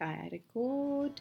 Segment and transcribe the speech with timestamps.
[0.00, 1.20] I record.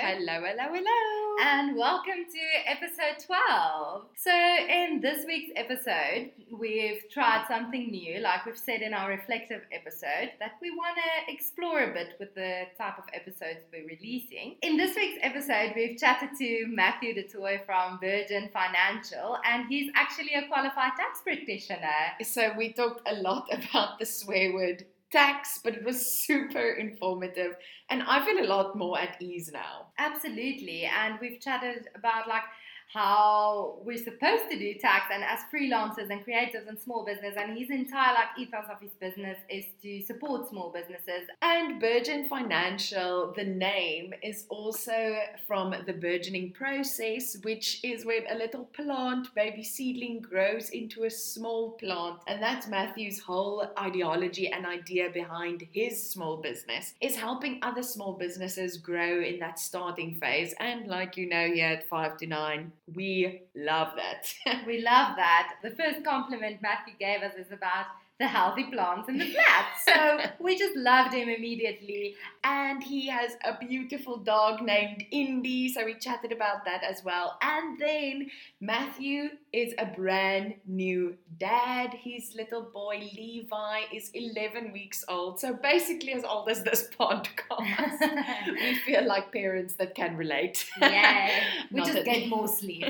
[0.00, 1.17] Hello, hello, hello.
[1.40, 4.06] And welcome to episode 12.
[4.16, 9.62] So, in this week's episode, we've tried something new, like we've said in our reflective
[9.70, 14.56] episode, that we want to explore a bit with the type of episodes we're releasing.
[14.62, 20.34] In this week's episode, we've chatted to Matthew DeToy from Burgeon Financial, and he's actually
[20.34, 22.16] a qualified tax practitioner.
[22.24, 27.56] So we talked a lot about the swear word tax, but it was super informative,
[27.90, 29.88] and I feel a lot more at ease now.
[29.98, 30.84] Absolutely.
[30.84, 32.42] And we've chatted about like
[32.92, 37.56] how we're supposed to do tax and as freelancers and creatives and small business and
[37.56, 41.28] his entire like ethos of his business is to support small businesses.
[41.42, 48.34] And Burgeon Financial, the name is also from the burgeoning process, which is when a
[48.34, 52.20] little plant, baby seedling, grows into a small plant.
[52.26, 58.14] And that's Matthew's whole ideology and idea behind his small business is helping other small
[58.14, 60.54] businesses grow in that starting phase.
[60.58, 64.32] And like you know, here at five to nine, we love that.
[64.66, 65.54] We love that.
[65.62, 67.86] The first compliment Matthew gave us is about
[68.18, 69.66] the healthy plants in the flat.
[69.86, 72.16] So we just loved him immediately.
[72.42, 77.38] and he has a beautiful dog named Indy, so we chatted about that as well.
[77.42, 81.94] And then Matthew is a brand new dad.
[81.94, 87.98] His little boy Levi is 11 weeks old, so basically as old as this podcast.
[88.46, 90.68] we feel like parents that can relate.
[90.80, 91.30] Yeah,
[91.70, 92.84] We just get more sleep.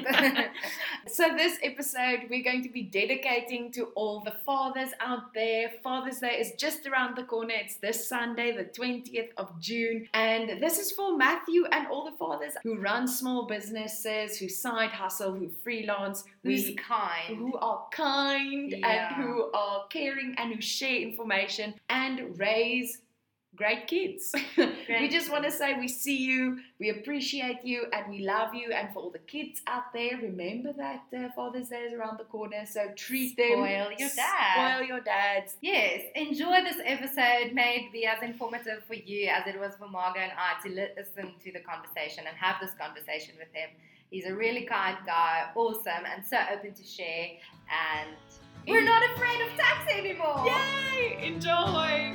[1.06, 5.70] So, this episode, we're going to be dedicating to all the fathers out there.
[5.82, 7.54] Father's Day is just around the corner.
[7.54, 10.08] It's this Sunday, the 20th of June.
[10.12, 14.90] And this is for Matthew and all the fathers who run small businesses, who side
[14.90, 16.24] hustle, who freelance,
[16.66, 17.36] Who's kind.
[17.36, 19.14] who are kind Yeah.
[19.16, 23.00] and who are caring and who share information and raise
[23.56, 24.32] great kids.
[24.56, 28.70] we just want to say we see you, we appreciate you, and we love you.
[28.70, 32.24] And for all the kids out there, remember that uh, Father's Day is around the
[32.24, 33.48] corner, so treat them.
[33.54, 34.54] Spoil your dad.
[34.76, 35.56] Spoil your dads.
[35.60, 37.52] Yes, enjoy this episode.
[37.52, 40.68] May it be as informative for you as it was for Margot and I to
[40.96, 43.70] listen to the conversation and have this conversation with him.
[44.10, 47.28] He's a really kind guy, awesome, and so open to share.
[47.70, 48.10] And
[48.66, 50.46] we're not afraid of tax anymore.
[50.46, 51.26] Yay!
[51.26, 52.14] Enjoy!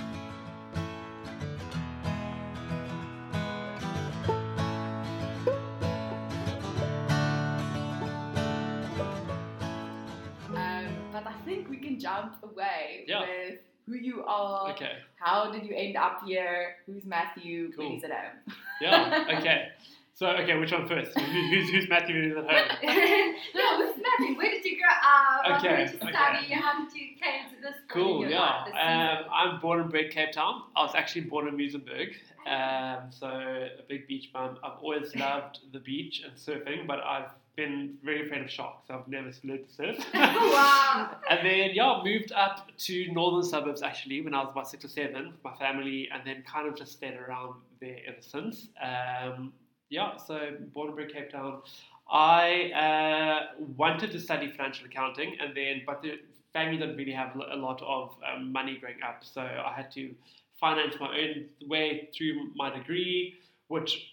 [10.55, 13.21] Um, but I think we can jump away Yeah.
[13.21, 14.71] with who you are.
[14.71, 14.97] Okay.
[15.19, 16.75] How did you end up here?
[16.85, 17.71] Who's Matthew?
[17.73, 17.85] Cool.
[17.85, 18.55] When he's at home.
[18.81, 19.25] Yeah.
[19.39, 19.69] Okay.
[20.15, 21.17] So okay, which one first?
[21.19, 22.77] Who's who's Matthew and who's at home?
[23.55, 24.37] no, who's Matthew?
[24.37, 25.59] Where did you grow up?
[25.59, 26.53] Okay, did you okay.
[26.53, 28.29] How did you came to this Cool.
[28.29, 28.63] Yeah.
[28.65, 28.75] this?
[28.75, 30.63] Um, I'm born and bred Cape Town.
[30.75, 32.13] I was actually born in Muizenberg.
[32.45, 34.57] Um, so a big beach bum.
[34.63, 38.89] I've always loved the beach and surfing, but I've been very afraid of sharks.
[38.89, 39.97] I've never learned to surf.
[40.13, 41.15] wow.
[41.29, 44.89] And then, yeah, moved up to northern suburbs actually when I was about six or
[44.89, 48.67] seven with my family, and then kind of just stayed around there ever since.
[48.81, 49.53] Um,
[49.93, 51.61] yeah, so born and bred Cape Town.
[52.09, 56.19] I uh, wanted to study financial accounting, and then, but the
[56.51, 60.13] family didn't really have a lot of um, money growing up, so I had to
[60.59, 63.35] finance my own way through my degree,
[63.67, 64.09] which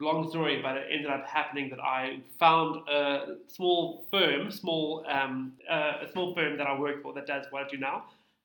[0.00, 5.52] long story, but it ended up happening that I found a small firm, small um,
[5.70, 8.04] uh, a small firm that I work for that does what I do now.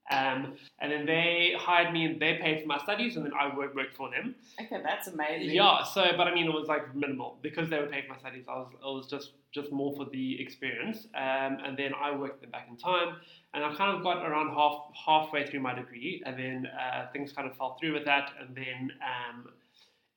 [0.10, 3.56] Um, and then they hired me and they paid for my studies, and then I
[3.56, 4.36] worked worked for them.
[4.62, 5.54] Okay, that's amazing.
[5.54, 8.20] Yeah, so but I mean it was like minimal because they were paying for my
[8.20, 8.46] studies.
[8.48, 11.08] I was it was just just more for the experience.
[11.16, 13.18] Um, and then I worked them back in time,
[13.54, 17.34] and I kind of got around half halfway through my degree, and then uh, things
[17.34, 19.50] kind of fell through with that, and then um,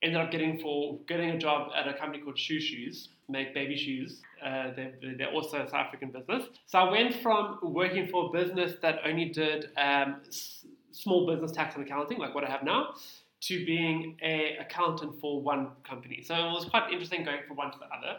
[0.03, 3.77] ended up getting for getting a job at a company called Shoe Shoes, make baby
[3.77, 4.21] shoes.
[4.45, 6.45] Uh, they're, they're also a South African business.
[6.67, 11.53] So I went from working for a business that only did um, s- small business
[11.53, 12.95] tax and accounting, like what I have now,
[13.43, 16.23] to being a accountant for one company.
[16.23, 18.19] So it was quite interesting going from one to the other.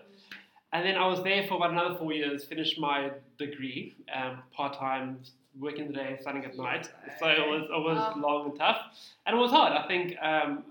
[0.74, 4.74] And then I was there for about another four years, finished my degree, um, part
[4.78, 5.20] time,
[5.60, 6.90] working the day, studying at night.
[7.20, 8.22] So it was it was Wow.
[8.22, 8.78] long and tough,
[9.26, 9.74] and it was hard.
[9.74, 10.64] I think um,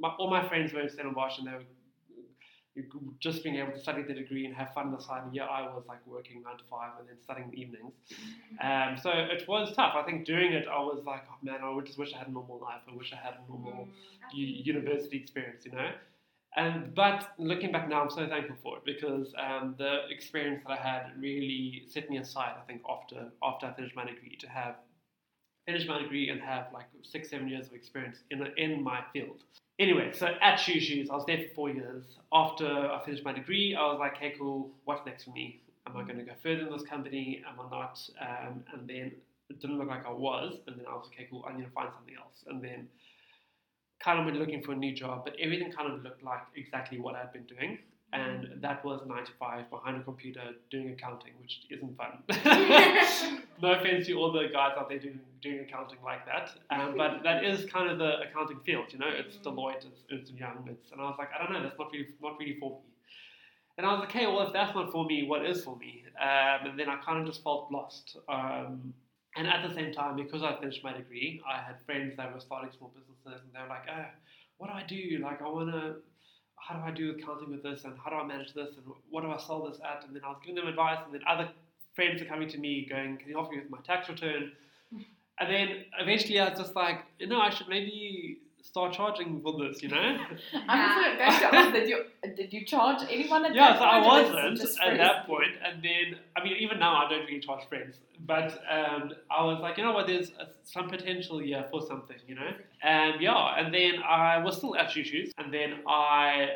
[0.00, 1.62] my, all my friends were in Stellenbosch, and they were
[3.18, 5.22] just being able to study the degree and have fun on the side.
[5.32, 7.92] Yeah, I was like working nine to five and then studying in the evenings.
[8.60, 9.94] Um, so it was tough.
[9.96, 12.32] I think doing it, I was like, oh man, I just wish I had a
[12.32, 12.82] normal life.
[12.90, 13.88] I wish I had a normal
[14.32, 15.90] u- university experience, you know.
[16.56, 20.72] And but looking back now, I'm so thankful for it because um, the experience that
[20.72, 22.54] I had really set me aside.
[22.60, 24.74] I think after after I finished my degree to have
[25.70, 29.44] finish my degree and have like six seven years of experience in in my field.
[29.78, 32.04] Anyway, so at Shoe Shoes, I was there for four years.
[32.32, 35.62] After I finished my degree, I was like, hey, cool, what's next for me?
[35.86, 37.42] Am I going to go further in this company?
[37.48, 37.98] Am I not?
[38.20, 39.12] Um, and then
[39.48, 40.58] it didn't look like I was.
[40.66, 42.44] And then I was, okay, cool, I need to find something else.
[42.46, 42.88] And then
[44.04, 46.98] kind of went looking for a new job, but everything kind of looked like exactly
[46.98, 47.78] what I'd been doing.
[48.12, 52.22] And that was nine to five behind a computer doing accounting, which isn't fun.
[53.62, 57.22] no offense to all the guys out there doing, doing accounting like that, um, but
[57.22, 59.08] that is kind of the accounting field, you know.
[59.08, 61.92] It's Deloitte, it's Ernst Young, it's, and I was like, I don't know, that's not
[61.92, 62.90] really not really for me.
[63.78, 66.04] And I was like, okay, well, if that's not for me, what is for me?
[66.20, 68.16] Um, and then I kind of just felt lost.
[68.28, 68.92] Um,
[69.36, 72.40] and at the same time, because I finished my degree, I had friends that were
[72.40, 74.04] starting small businesses, and they were like, oh,
[74.58, 75.20] what do I do?
[75.22, 75.96] Like, I want to
[76.60, 79.22] how do I do accounting with this and how do I manage this and what
[79.22, 80.04] do I sell this at?
[80.06, 81.48] And then I was giving them advice, and then other
[81.94, 84.52] friends are coming to me going, Can you help me with my tax return?
[85.42, 89.58] And then eventually I was just like, you know, I should maybe start charging for
[89.58, 90.18] this, you know?
[90.68, 92.04] I'm just going to ask, did you,
[92.36, 94.04] did you charge anyone at yeah, that so I point?
[94.04, 94.98] was it wasn't at friends?
[94.98, 97.96] that point, and then I mean, even now I don't really charge friends,
[98.26, 102.18] but um, I was like, you know what, there's uh, some potential here for something,
[102.26, 102.52] you know,
[102.82, 106.48] and yeah, and then I was still at Shoe Shoes, and then I.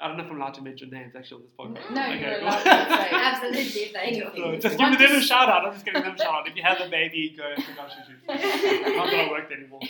[0.00, 1.94] I don't know if I'm allowed to mention names actually on this podcast.
[1.94, 2.48] No, Okay, you're cool.
[2.48, 3.08] allowed to say.
[3.12, 4.60] Absolutely, say So anything.
[4.60, 5.66] just give them to a shout out.
[5.66, 6.48] I'm just giving them a shout out.
[6.48, 8.20] If you have a baby, go check out Shoe Shoes.
[8.26, 9.80] Not that I work anymore.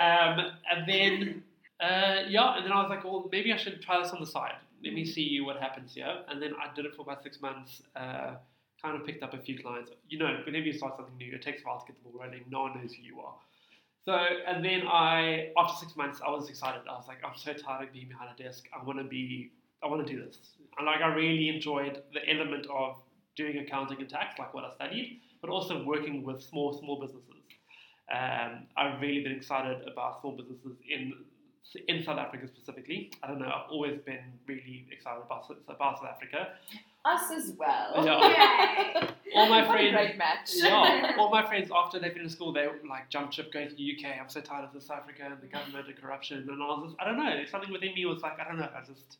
[0.00, 1.42] Um, and then,
[1.80, 4.26] uh, yeah, and then I was like, well, maybe I should try this on the
[4.26, 4.54] side.
[4.84, 6.12] Let me see what happens here.
[6.28, 7.82] And then I did it for about six months.
[7.94, 8.32] Uh,
[8.82, 9.92] kind of picked up a few clients.
[10.08, 12.20] You know, whenever you start something new, it takes a while to get the ball
[12.20, 12.44] rolling.
[12.50, 13.34] No one knows who you are.
[14.04, 16.82] So, and then I, after six months, I was excited.
[16.88, 18.64] I was like, I'm so tired of being behind a desk.
[18.74, 19.52] I want to be,
[19.82, 20.38] I want to do this.
[20.76, 22.96] And like, I really enjoyed the element of
[23.36, 27.28] doing accounting and tax, like what I studied, but also working with small, small businesses.
[28.12, 31.14] Um, I've really been excited about small businesses in
[31.88, 33.12] in South Africa specifically.
[33.22, 33.46] I don't know.
[33.46, 36.48] I've always been really excited about about South Africa.
[37.04, 38.04] Us as well.
[38.04, 38.28] Yeah.
[39.02, 39.08] Yay.
[39.34, 40.50] All my what a friends, great match.
[40.54, 43.96] yeah, all my friends after they finished school, they like jump ship going to the
[43.96, 44.20] UK.
[44.20, 46.46] I'm so tired of the South Africa and the government and corruption.
[46.50, 48.68] And I was just, I don't know, something within me was like, I don't know,
[48.76, 49.16] I just,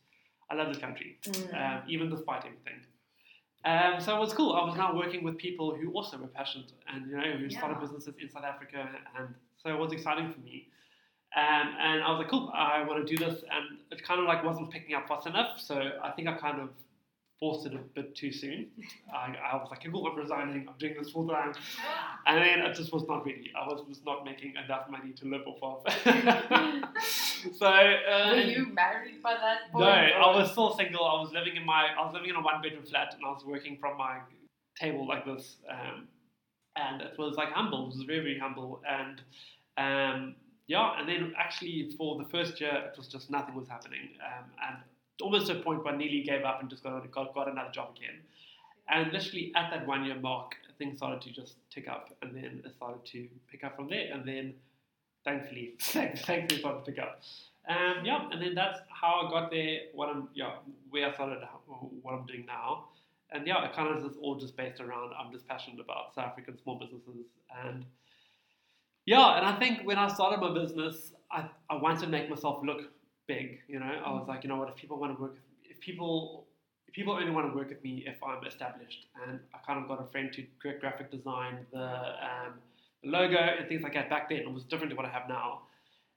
[0.51, 1.77] I love this country, Mm.
[1.77, 2.85] um, even despite everything.
[3.65, 4.53] Um, so it was cool.
[4.53, 7.75] I was now working with people who also were passionate and you know who started
[7.75, 7.81] Yeah.
[7.81, 8.87] businesses in South Africa,
[9.17, 10.67] and so it was exciting for me.
[11.35, 14.27] Um, and I was like, cool, I want to do this, and it kind of
[14.27, 15.59] like wasn't picking up fast enough.
[15.59, 16.69] So I think I kind of
[17.39, 18.67] forced it a bit too soon.
[19.13, 21.53] I, I was like, cool, I'm resigning, I'm doing this full time.
[22.25, 23.51] And then it just was not ready.
[23.59, 25.93] I was just not making enough money to live off of.
[27.57, 29.83] so uh, Were you married by that point?
[29.83, 31.03] no, I was still single.
[31.03, 33.29] I was living in my I was living in a one bedroom flat, and I
[33.29, 34.19] was working from my
[34.79, 35.57] table like this.
[35.69, 36.07] Um,
[36.75, 37.83] and it was like humble.
[37.85, 39.21] It was very very humble, and
[39.77, 40.35] um,
[40.67, 40.99] yeah.
[40.99, 44.77] And then actually for the first year, it was just nothing was happening, um, and
[45.21, 47.71] almost to a point where I nearly gave up and just got got, got another
[47.71, 48.19] job again.
[48.89, 52.61] And literally at that one year mark, things started to just tick up, and then
[52.65, 54.53] it started to pick up from there, and then
[55.23, 57.21] thankfully, thankfully, started to pick up.
[57.67, 59.79] Um, yeah, and then that's how I got there.
[59.93, 60.55] What I'm, yeah,
[60.89, 61.39] where I started,
[62.01, 62.85] what I'm doing now,
[63.31, 65.13] and yeah, it kind of is all just based around.
[65.17, 67.25] I'm just passionate about South African small businesses,
[67.65, 67.85] and
[69.05, 72.63] yeah, and I think when I started my business, I, I wanted to make myself
[72.63, 72.81] look
[73.27, 73.59] big.
[73.67, 76.45] You know, I was like, you know what, if people want to work, if people
[76.87, 79.87] if people only want to work with me if I'm established, and I kind of
[79.87, 82.53] got a friend to gra- graphic design the um,
[83.03, 84.39] the logo and things like that back then.
[84.39, 85.63] It was different to what I have now.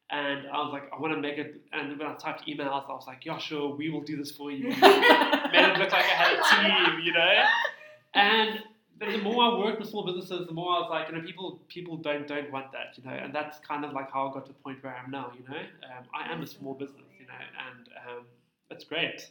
[0.08, 1.60] And I was like, I want to make it.
[1.72, 4.52] And when I typed emails, I was like, yeah, sure, we will do this for
[4.52, 4.68] you.
[4.70, 7.44] Made it look like I had a team, you know.
[8.14, 8.60] And
[8.98, 11.60] the, more I worked with small businesses, the more I was like, you know, people
[11.68, 13.16] people don't don't want that, you know.
[13.16, 15.32] And that's kind of like how I got to the point where I am now,
[15.36, 15.58] you know.
[15.58, 17.34] Um, I am a small business, you know,
[17.68, 18.26] and um,
[18.70, 19.30] it's great.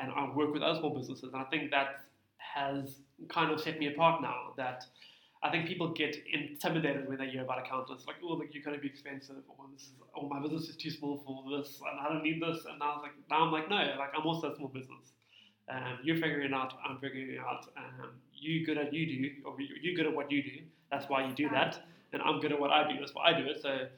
[0.00, 2.00] And I work with other small businesses, and I think that
[2.38, 4.52] has kind of set me apart now.
[4.56, 4.84] That
[5.42, 8.76] I think people get intimidated when they hear about accountants, like, oh, like you're going
[8.76, 12.00] to be expensive, or this is, oh, my business is too small for this, and
[12.00, 12.64] I don't need this.
[12.70, 15.12] And I was like, now I'm like, no, like I'm also a small business.
[15.70, 17.66] Um, you're figuring it out, I'm figuring it out.
[17.76, 20.62] Um, you good at you do, or you- you're good at what you do.
[20.90, 21.78] That's why you do that,
[22.12, 22.98] and I'm good at what I do.
[22.98, 23.60] That's why I do it.
[23.60, 23.88] So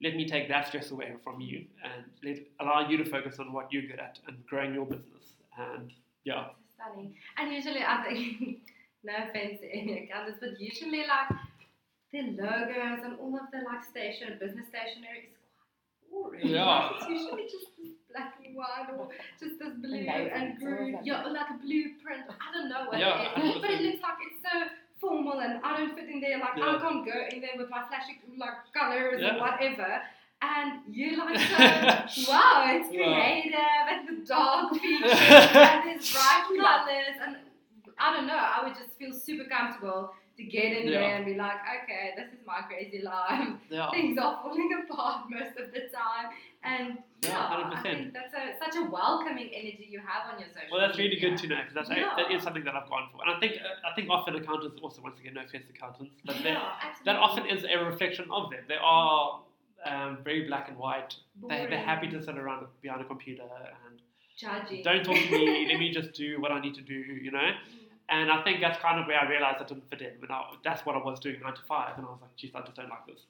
[0.00, 3.52] let me take that stress away from you and let, allow you to focus on
[3.52, 5.32] what you're good at and growing your business.
[5.58, 5.92] And
[6.24, 7.16] yeah, stunning.
[7.36, 8.60] And usually, I think,
[9.02, 11.36] no offense to any accountants, but usually, like,
[12.12, 15.36] the logos and all of the, like, station, business stationery is
[16.10, 16.46] quite boring.
[16.46, 16.90] Yeah.
[17.00, 17.66] It's usually just
[18.18, 19.08] this black and white or
[19.40, 20.92] just this blue navy, and green.
[20.94, 22.24] like Yeah, or like a blueprint.
[22.28, 23.60] I don't know what Yeah, it is.
[23.60, 24.56] But it looks like it's so
[25.00, 26.38] formal and I don't fit in there.
[26.38, 26.76] Like, Yeah.
[26.76, 29.36] I can't go in there with my flashy, like, colors Yeah.
[29.36, 30.02] or whatever.
[30.40, 31.38] And you like
[32.10, 33.14] so, wow, it's Yeah.
[33.14, 37.36] creative and the dog features and there's bright colours and
[37.98, 41.00] I don't know, I would just feel super comfortable to get in Yeah.
[41.00, 43.48] there and be like, okay, this is my crazy life.
[43.68, 46.26] yeah, Things are falling apart most of the time.
[46.64, 47.82] And Yeah, yeah, I 100%.
[47.82, 51.10] think that's a, such a welcoming energy you have on your social Well, that's really
[51.10, 51.30] media.
[51.30, 52.14] good to know because that's Yeah.
[52.16, 54.80] that is something that I've gone for, and I think uh, I think often accountants
[54.82, 56.68] also once again no offense to accountants, but Yeah,
[57.04, 58.60] that often is a reflection of them.
[58.68, 59.40] They are
[59.84, 61.14] um, very black and white.
[61.48, 63.42] They, they're happy to sit around behind a computer
[63.86, 64.00] and
[64.36, 64.82] judging.
[64.82, 65.66] don't talk to me.
[65.70, 67.50] let me just do what I need to do, you know.
[68.10, 70.12] And I think that's kind of where I realized I didn't fit in.
[70.20, 72.52] When I, that's what I was doing nine to five, and I was like, geez,
[72.54, 73.20] I just don't like this.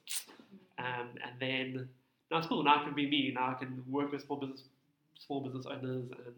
[0.77, 1.89] Um, and then
[2.31, 2.63] now it's cool.
[2.63, 3.31] Now I can be me.
[3.33, 4.63] Now I can work with small business,
[5.25, 6.35] small business owners and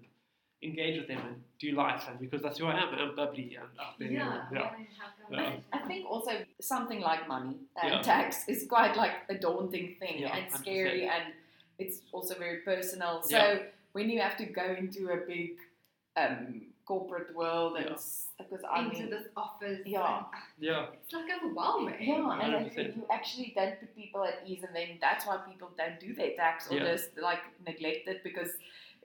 [0.63, 2.03] engage with them and do life.
[2.10, 4.12] And because that's who I am, I'm bubbly and up there.
[4.12, 4.69] Yeah, and- yeah.
[4.69, 5.55] I Yeah.
[5.74, 8.01] I think also something like money and Yeah.
[8.01, 10.57] tax is quite like a daunting thing Yeah, and 100%.
[10.62, 11.33] scary and
[11.79, 13.24] it's also very personal.
[13.24, 13.63] So Yeah.
[13.93, 15.57] when you have to go into a big
[16.17, 17.98] um, corporate world and Yeah.
[18.41, 19.79] because I into mean this office.
[19.95, 20.01] Yeah.
[20.03, 20.29] Ah,
[20.69, 20.88] yeah.
[20.95, 22.00] It's like overwhelming.
[22.10, 22.95] yeah, and then 100%.
[22.98, 26.33] you actually don't put people at ease, and then that's why people don't do their
[26.41, 26.91] tax or Yeah.
[26.91, 28.51] just like neglect it because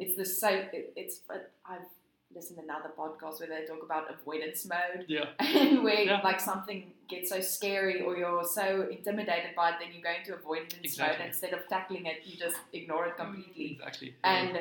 [0.02, 0.62] it's the same.
[0.78, 1.16] it, it's.
[1.30, 1.88] But I've
[2.36, 5.28] listened to another podcast where they talk about avoidance mode, Yeah.
[5.38, 6.20] and where Yeah.
[6.28, 6.80] like something
[7.12, 8.64] gets so scary or you're so
[8.96, 11.18] intimidated by it, then you go into avoidance Exactly.
[11.18, 14.10] mode instead of tackling it, you just ignore it completely, Exactly.
[14.24, 14.52] and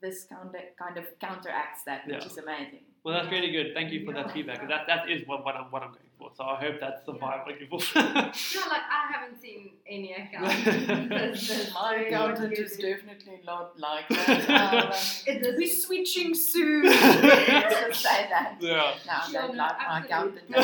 [0.00, 2.26] this kind of kind of counteracts that, which Yeah.
[2.26, 2.80] is amazing.
[3.04, 3.72] Well, that's really good.
[3.74, 4.66] Thank you for that feedback.
[4.68, 6.30] That that is what, what I'm what I'm going for.
[6.36, 7.94] So I hope that's the vibe I give off.
[7.94, 8.12] No, like
[8.98, 11.10] I haven't seen any accountant
[11.74, 14.92] My accountant is definitely not like that.
[15.28, 16.84] Um, we're switching soon.
[16.84, 18.56] Let's say that.
[18.60, 18.94] yeah.
[19.06, 20.54] No, I Yeah, don't no, like my accountant.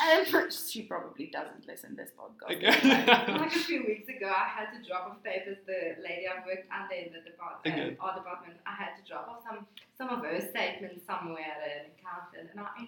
[0.00, 2.50] And she probably doesn't listen to this podcast.
[2.62, 3.38] anyway.
[3.38, 5.58] like a few weeks ago, I had to drop off papers.
[5.66, 7.96] The lady I worked under in the department, Okay.
[8.00, 11.90] our department, I had to drop off some some of her statements somewhere at an
[11.98, 12.87] accountant, and I entered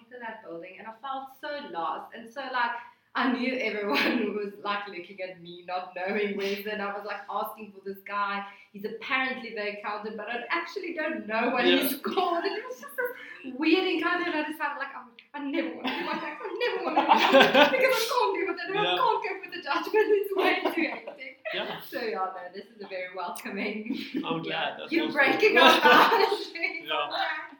[0.51, 2.71] building, and I felt so lost and so like.
[3.13, 6.79] I knew everyone was like looking at me, not knowing where's it.
[6.79, 8.41] I was like asking for this guy.
[8.71, 11.75] He's apparently the accountant, but I actually don't know what Yeah.
[11.83, 12.45] he's called.
[12.45, 14.23] And it was just this weird encounter.
[14.31, 15.03] And I decided, like, I,
[15.37, 16.39] I never want to do my tax.
[16.39, 18.57] I never want to do it because I can't do it.
[18.69, 18.95] And I Yeah.
[18.95, 20.07] can't cope with the judgment.
[20.15, 21.33] It's way too hectic.
[21.53, 21.81] yeah.
[21.91, 23.99] So yeah, no, this is a very welcoming.
[24.25, 24.75] I'm glad.
[24.79, 25.19] That's You're awesome.
[25.19, 26.47] breaking our boundaries.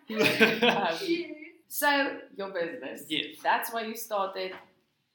[0.07, 1.35] Yeah.
[1.71, 3.05] So, your business.
[3.07, 3.37] Yes.
[3.41, 4.51] That's why you started.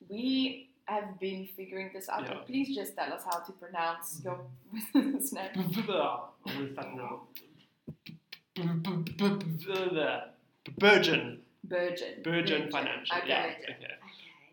[0.09, 2.39] We have been figuring this out, Yeah.
[2.47, 4.41] please just tell us how to pronounce your
[4.75, 5.13] mm-hmm.
[5.13, 5.51] business name.
[5.55, 7.29] I'm gonna start now.
[10.79, 11.43] Virgin.
[11.63, 12.23] Virgin.
[12.25, 13.17] Burgeon Financial.
[13.19, 13.29] Okay.
[13.29, 13.75] Yeah.
[13.75, 13.95] Okay.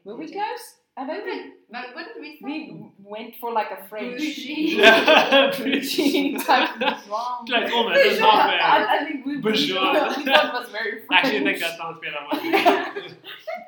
[0.03, 0.82] Were we close?
[0.95, 2.39] I don't think But what did we say?
[2.43, 4.19] we went for like a French.
[4.19, 4.75] Bougie.
[4.77, 5.51] Yeah.
[5.57, 7.45] Bougie type of wrong.
[7.49, 7.99] Like almost.
[7.99, 8.59] It's halfway.
[8.59, 9.93] I, I think we, we, we Bourgeois.
[9.93, 11.07] thought it was very French.
[11.11, 12.17] Actually, I think that sounds better.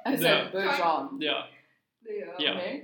[0.06, 1.20] I said Bourgeon.
[1.20, 1.44] Yeah.
[2.08, 2.26] Yeah.
[2.38, 2.52] Yeah.
[2.52, 2.84] Okay.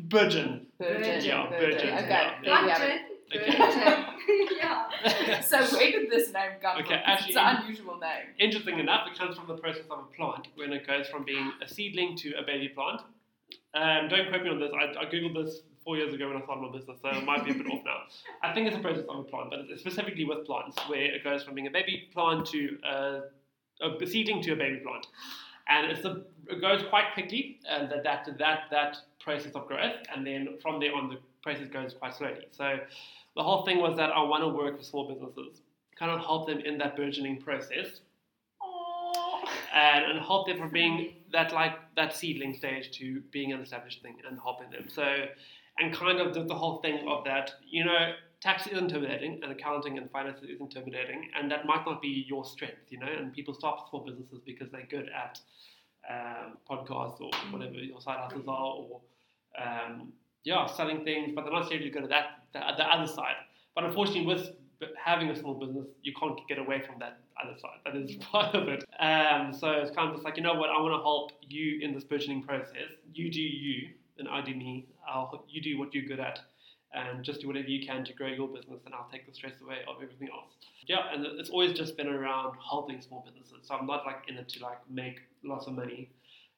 [0.00, 0.66] Virgin.
[0.80, 1.24] Virgin.
[1.24, 1.70] Yeah, Virgin.
[1.70, 2.08] Virgin, Okay.
[2.08, 2.30] yeah.
[2.44, 3.00] There we have it.
[3.34, 4.04] Okay.
[4.58, 5.40] Yeah.
[5.40, 7.02] So where did this name come Okay, from?
[7.06, 8.26] actually- it's an unusual name.
[8.38, 11.52] Interesting enough, it comes from the process of a plant when it goes from being
[11.64, 13.00] a seedling to a baby plant.
[13.74, 14.70] Um, don't quote me on this.
[14.74, 17.44] I, I googled this four years ago when I started my business, so it might
[17.44, 17.98] be a bit off now.
[18.42, 21.24] I think it's a process of a plant, but it's specifically with plants where it
[21.24, 23.20] goes from being a baby plant to a,
[23.82, 25.06] a seedling to a baby plant,
[25.68, 27.60] and it's a, it goes quite quickly.
[27.68, 31.68] And that that that that process of growth, and then from there on, the process
[31.68, 32.46] goes quite slowly.
[32.50, 32.78] So
[33.36, 35.60] the whole thing was that I want to work with small businesses,
[35.98, 38.00] kind of help them in that burgeoning process
[39.74, 44.02] and, and help them from being that like that seedling stage to being an established
[44.02, 44.86] thing and helping them.
[44.88, 45.04] So,
[45.78, 49.52] and kind of the, the whole thing of that, you know, tax is intimidating and
[49.52, 53.06] accounting and finance is intimidating, and that might not be your strength, you know.
[53.06, 55.40] And people start small businesses because they're good at
[56.08, 59.00] um, podcasts or whatever your side hustles are, or
[59.60, 60.12] um,
[60.44, 63.34] yeah, selling things, but they're not necessarily good at that the, the other side.
[63.74, 64.50] But unfortunately, with
[65.02, 67.78] having a small business, you can't get away from that other side.
[67.84, 68.84] That is part of it.
[69.00, 71.80] Um, so it's kind of just like, you know what, I want to help you
[71.82, 72.90] in this burgeoning process.
[73.12, 74.86] You do you, and I do me.
[75.08, 76.40] I'll, you do what you're good at.
[76.94, 79.60] and just do whatever you can to grow your business, and I'll take the stress
[79.60, 80.54] away of everything else.
[80.86, 83.66] Yeah, and it's always just been around helping small businesses.
[83.66, 86.10] So I'm not like in it to like make lots of money.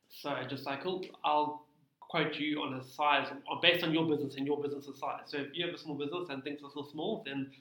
[0.09, 1.67] So just like, cool, I'll
[2.11, 5.23] quote you on a size or based on your business and your business's size.
[5.27, 7.53] So if you have a small business and things are still small, then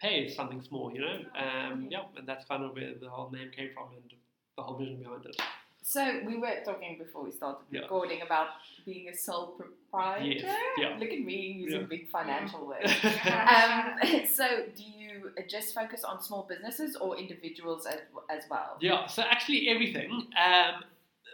[0.00, 1.18] pay something small, you know.
[1.36, 4.12] Um, yeah, and that's kind of where the whole name came from and
[4.56, 5.36] the whole vision behind it.
[5.82, 7.80] So we were talking before we started Yeah.
[7.80, 8.48] recording about
[8.84, 10.46] being a sole proprietor.
[10.46, 10.96] Yes, yeah.
[11.00, 11.86] Look at me using Yeah.
[11.86, 12.92] big financial words.
[13.04, 18.00] um, so do you just focus on small businesses or individuals as,
[18.30, 18.76] as well?
[18.80, 20.28] Yeah, so actually everything.
[20.46, 20.84] Um,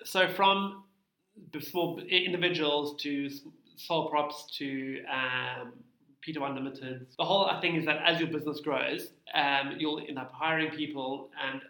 [0.05, 0.84] so from
[1.61, 3.31] small individuals to
[3.77, 5.73] sole props to um,
[6.27, 10.33] Pty Limited, the whole thing is that as your business grows, um, you'll end up
[10.33, 11.61] hiring people and.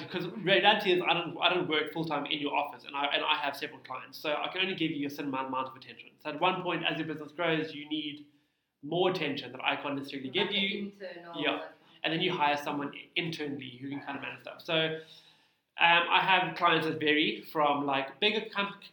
[0.00, 3.06] Because reality is, I don't, I don't work full time in your office, and I,
[3.14, 5.76] and I have several clients, so I can only give you a certain amount, of
[5.76, 6.08] attention.
[6.20, 8.26] So at one point, as your business grows, you need
[8.82, 11.60] more attention that I can't necessarily give you, internal, Yeah.
[12.02, 14.60] and then you hire someone internally who can kind of manage stuff.
[14.64, 14.98] So
[15.80, 18.44] um, I have clients that vary from like bigger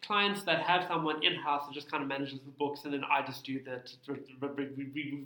[0.06, 3.04] clients that have someone in house that just kind of manages the books, and then
[3.04, 3.82] I just do the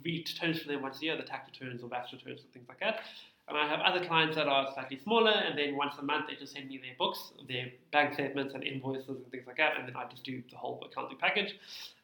[0.02, 2.80] returns for them once a year, the tax returns or VAT returns and things like
[2.80, 3.00] that.
[3.46, 6.36] And I have other clients that are slightly smaller, and then once a month they
[6.36, 9.86] just send me their books, their bank statements and invoices and things like that, and
[9.86, 11.56] then I just do the whole accounting package.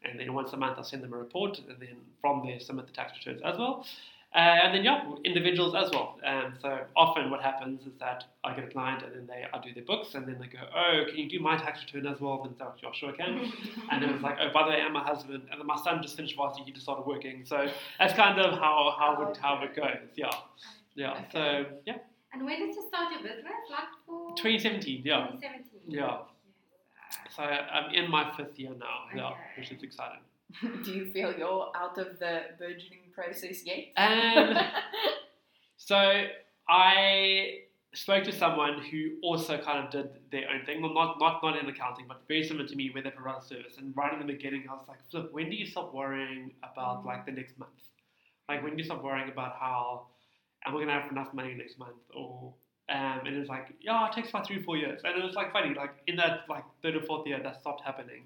[0.03, 2.89] And then once a month I send them a report, and then from there submit
[2.89, 3.87] the tax returns as well.
[4.37, 6.19] Uh, and then yeah, individuals as well.
[6.23, 9.59] Um, so often what happens is that I get a client and then they I
[9.63, 12.21] do their books and then they go, oh, can you do my tax return as
[12.21, 12.45] well?
[12.45, 13.51] And so yeah, sure I can.
[13.91, 16.03] and then it's like, oh, by the way, I'm a husband, and then my son
[16.03, 17.47] just finished varsity, he just started working.
[17.47, 17.67] So
[17.99, 20.11] that's kind of how how it, how it goes.
[20.17, 20.31] Yeah,
[20.95, 21.25] yeah.
[21.33, 21.97] So yeah,
[22.35, 23.55] And when did you start your business?
[23.71, 25.01] Like for 2017.
[25.03, 25.29] Yeah.
[25.33, 25.81] 2017.
[25.87, 26.19] Yeah.
[27.35, 29.07] So I'm in my fifth year now.
[29.17, 30.21] Yeah, which is exciting.
[30.85, 33.87] do you feel you're out of the burgeoning process yet?
[33.97, 34.57] Um,
[35.77, 36.25] So
[36.69, 37.59] I
[37.95, 40.83] spoke to someone who also kind of did their own thing.
[40.83, 43.77] Well, not not not in accounting, but very similar to me, where they provide service.
[43.79, 47.07] And right in the beginning, I was like, "Flip, when do you stop worrying about
[47.07, 47.71] like the next month?
[48.49, 50.09] Like when do you stop worrying about how
[50.67, 52.55] am I gonna have enough money next month?" Or
[52.89, 55.35] um, and it was like, "Yeah, it takes about three four years." And it was
[55.35, 58.25] like funny, like in that like third or fourth year, that stopped happening.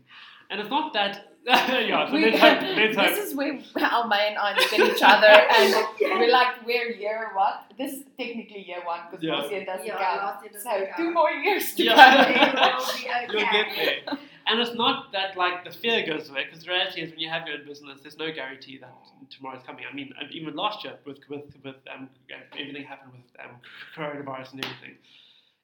[0.51, 1.29] And it's not that.
[1.47, 2.61] yeah, so We- let's hope.
[2.77, 3.07] Let's hope.
[3.15, 3.59] this is where
[3.91, 7.55] Alma and I look at each other and we're like, we're year one.
[7.79, 9.37] This is technically year one because Yeah.
[9.37, 10.23] last year doesn't Yeah, count.
[10.23, 10.97] last year doesn't so count.
[10.99, 11.95] two more years to Yeah.
[11.97, 12.85] go.
[12.85, 13.27] will be okay.
[13.31, 13.67] You'll get
[14.07, 14.19] there.
[14.51, 17.29] And it's not that like the fear goes away because the reality is when you
[17.29, 18.93] have your own business, there's no guarantee that
[19.31, 19.85] tomorrow's coming.
[19.89, 22.11] I mean, even last year with with with um,
[22.59, 23.57] everything happened with um,
[23.97, 24.97] coronavirus and everything.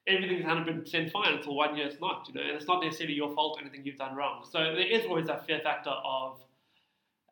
[0.07, 3.13] Everything's hundred percent fine until one year it's not, you know, and it's not necessarily
[3.13, 3.57] your fault.
[3.57, 4.45] or Anything you've done wrong.
[4.49, 6.37] So there is always that fear factor of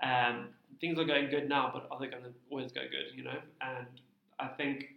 [0.03, 0.49] um,
[0.81, 3.15] things are going good now, but are they going to always go good?
[3.15, 3.87] You know, and
[4.41, 4.87] I think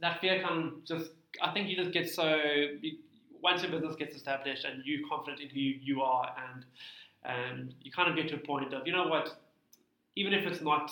[0.00, 1.10] that fear of just
[1.42, 2.36] I think you just get so
[2.80, 2.96] you,
[3.44, 6.64] once your business gets established and you're confident in who you, you are and
[7.24, 9.36] and you kind of get to a point of you know what
[10.16, 10.90] even if it's not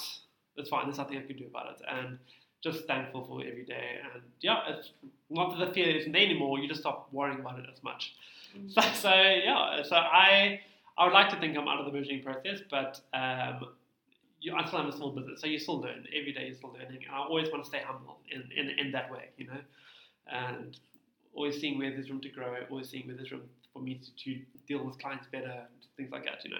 [0.56, 2.18] it's fine there's nothing I can do about it and
[2.62, 4.90] just thankful for every day and yeah it's
[5.30, 8.14] not that the fear isn't there anymore you just stop worrying about it as much
[8.68, 10.60] so, so yeah so I
[10.98, 13.68] I would like to think I'm out of the burgeoning process but um,
[14.42, 16.04] you, I still have a small business, so you still learn.
[16.12, 17.04] Every day you're still learning.
[17.06, 19.60] And I always want to stay humble in, in, in that way, you know,
[20.26, 20.76] and
[21.34, 23.42] always seeing where there's room to grow, always seeing where there's room
[23.72, 25.62] for me to, to deal with clients better,
[25.96, 26.56] things like that, you know.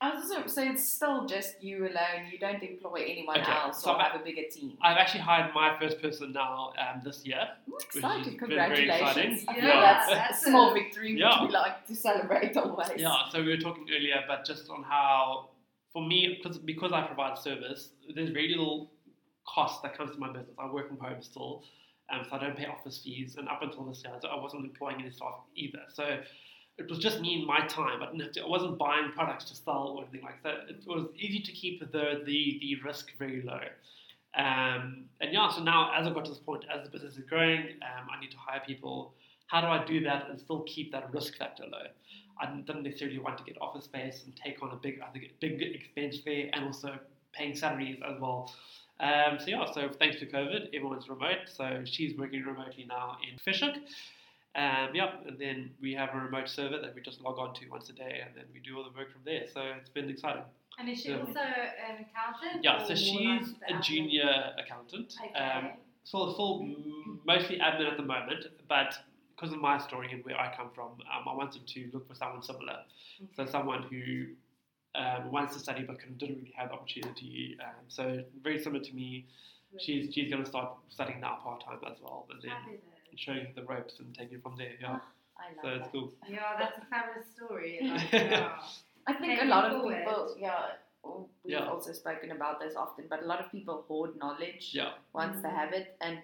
[0.00, 2.30] I was also, so it's still just you alone.
[2.32, 4.78] You don't employ anyone Okay, else so or I- have a bigger team.
[4.80, 7.40] I've actually hired my first person now um, this year.
[7.66, 8.24] I'm has excited.
[8.38, 9.42] been very Congratulations.
[9.42, 9.44] exciting.
[9.48, 11.42] I feel Yeah, that's, that's a small a- victory Yeah.
[11.42, 12.88] which we like to celebrate always.
[12.96, 15.50] Yeah, so we were talking earlier, but just on how,
[15.92, 18.90] for me, because because I provide service, there's very little
[19.46, 20.54] cost that comes to my business.
[20.58, 21.62] I work from home still,
[22.10, 23.36] um, so I don't pay office fees.
[23.36, 25.82] And up until this year, I wasn't employing any staff either.
[25.92, 26.18] So
[26.78, 28.02] it was just me and my time.
[28.02, 28.42] I didn't to.
[28.42, 30.68] I wasn't buying products to sell or anything like that.
[30.68, 33.60] It was easy to keep the the, the risk very low.
[34.36, 37.24] Um, and yeah, so now as I've got to this point, as the business is
[37.24, 39.14] growing, um, I need to hire people.
[39.48, 41.86] How do I do that and still keep that risk factor low?
[42.40, 45.32] I didn't necessarily want to get office space and take on a big, I think,
[45.40, 46.98] big expense there, and also
[47.32, 48.52] paying salaries as well.
[49.00, 51.46] Um, so yeah, so thanks to COVID, everyone's remote.
[51.46, 53.76] So she's working remotely now in Fish Hoek.
[54.56, 57.68] Um, yeah, and then we have a remote server that we just log on to
[57.68, 59.44] once a day, and then we do all the work from there.
[59.52, 60.42] So it's been exciting.
[60.78, 61.20] And is she Yeah.
[61.20, 62.64] also an accountant?
[62.64, 65.16] Yeah, so she's a junior accountant.
[65.24, 65.34] Okay.
[65.34, 65.70] Um,
[66.04, 66.66] still, still
[67.24, 68.96] mostly admin at the moment, but
[69.36, 72.14] because of my story and where I come from, um, I wanted to look for
[72.14, 72.80] someone similar.
[73.36, 74.26] So someone who
[74.94, 77.56] um, wants to study but couldn't- didn't really have the opportunity.
[77.62, 79.26] Um, so very similar to me.
[79.78, 82.80] She's she's going to start studying now part time as well, and then Fabulous.
[83.16, 84.72] showing the ropes and taking it from there.
[84.80, 84.98] Yeah,
[85.36, 86.12] I love so it's cool.
[86.28, 87.78] Yeah, that's a fabulous story.
[87.82, 88.58] Like, yeah.
[89.06, 89.98] I think a lot of forward.
[89.98, 90.54] people, yeah,
[91.04, 91.68] oh, we've Yeah.
[91.68, 95.48] also spoken about this often, but a lot of people hoard knowledge Yeah, once they
[95.50, 95.56] Mm.
[95.56, 95.96] have it.
[96.00, 96.18] And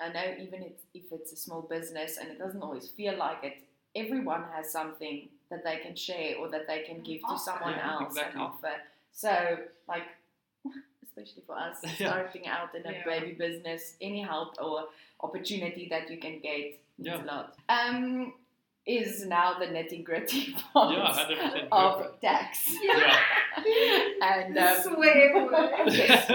[0.00, 3.44] I know even if, if it's a small business and it doesn't always feel like
[3.44, 3.56] it,
[3.94, 7.92] everyone has something that they can share or that they can give to someone Yeah,
[7.94, 8.40] else exactly.
[8.40, 8.72] and offer.
[9.12, 9.58] So,
[9.88, 10.02] like,
[11.02, 12.08] especially for us Yeah.
[12.08, 13.04] starting out in a Yeah.
[13.04, 14.88] baby business, any help or
[15.20, 17.22] opportunity that you can get means Yeah.
[17.22, 17.54] a lot.
[17.68, 18.34] Um,
[18.86, 22.74] is now the nitty gritty part yeah, of tax.
[22.82, 23.16] Yeah,
[24.22, 25.72] and The um, swear word.
[25.88, 26.30] yes,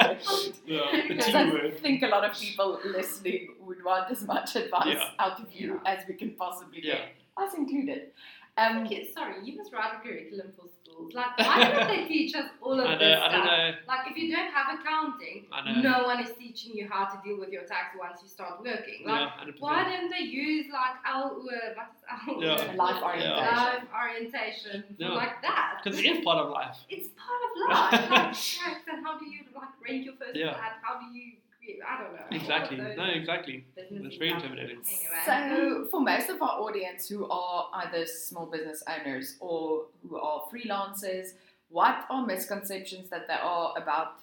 [0.67, 1.79] yeah, the because T I word.
[1.79, 5.09] think a lot of people listening would want as much advice Yeah.
[5.17, 6.95] out of you as we can possibly Yeah.
[6.95, 8.11] get, us included.
[8.55, 11.11] Um, Okay, sorry, you must write a curriculum for schools.
[11.15, 13.31] Like, why don't they teach us all of I this know, stuff?
[13.31, 13.77] I don't know.
[13.87, 15.47] Like, if you don't have accounting,
[15.81, 19.01] no one is teaching you how to deal with your tax once you start working.
[19.07, 22.73] Like, Yeah, why don't they use like our what is our Yeah.
[22.75, 23.55] Life orientation.
[23.55, 25.09] life orientation Yeah.
[25.09, 25.81] like that?
[25.83, 26.77] Because it is part of life.
[26.89, 28.09] It's part of life.
[28.11, 30.53] like tax and how do you like rent your first Yeah.
[30.53, 30.77] flat?
[30.83, 31.39] How do you create?
[31.65, 32.19] I don't know.
[32.31, 32.79] Exactly.
[32.79, 33.65] All of No, exactly.
[33.75, 34.77] business That's very intimidating.
[34.77, 35.23] Anyway.
[35.25, 40.43] so, for most of our audience who are either small business owners or who are
[40.53, 41.29] freelancers,
[41.69, 44.19] what are misconceptions that there are about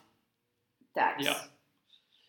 [0.94, 1.24] tax?
[1.24, 1.40] Yeah.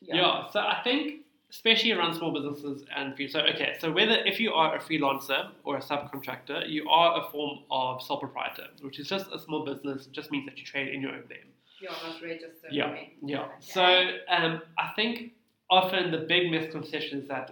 [0.02, 0.50] Yeah.
[0.50, 1.22] so I think
[1.52, 3.28] especially around small businesses and free.
[3.28, 7.30] So okay, so whether if you are a freelancer or a subcontractor, you are a
[7.30, 10.08] form of sole proprietor, which is just a small business.
[10.08, 11.51] It just means that you trade in your own name.
[11.82, 12.72] You're not registered.
[12.72, 12.96] Yeah.
[13.24, 13.42] Yeah.
[13.42, 13.52] Okay.
[13.60, 13.84] So
[14.30, 15.34] um, I think
[15.70, 17.52] often the big misconception is that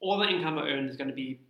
[0.00, 1.40] all the income I earn is going to be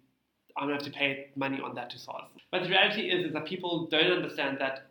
[0.56, 2.24] I'm going to have to pay money on that to SARS.
[2.50, 4.90] But the reality is, is that people don't understand that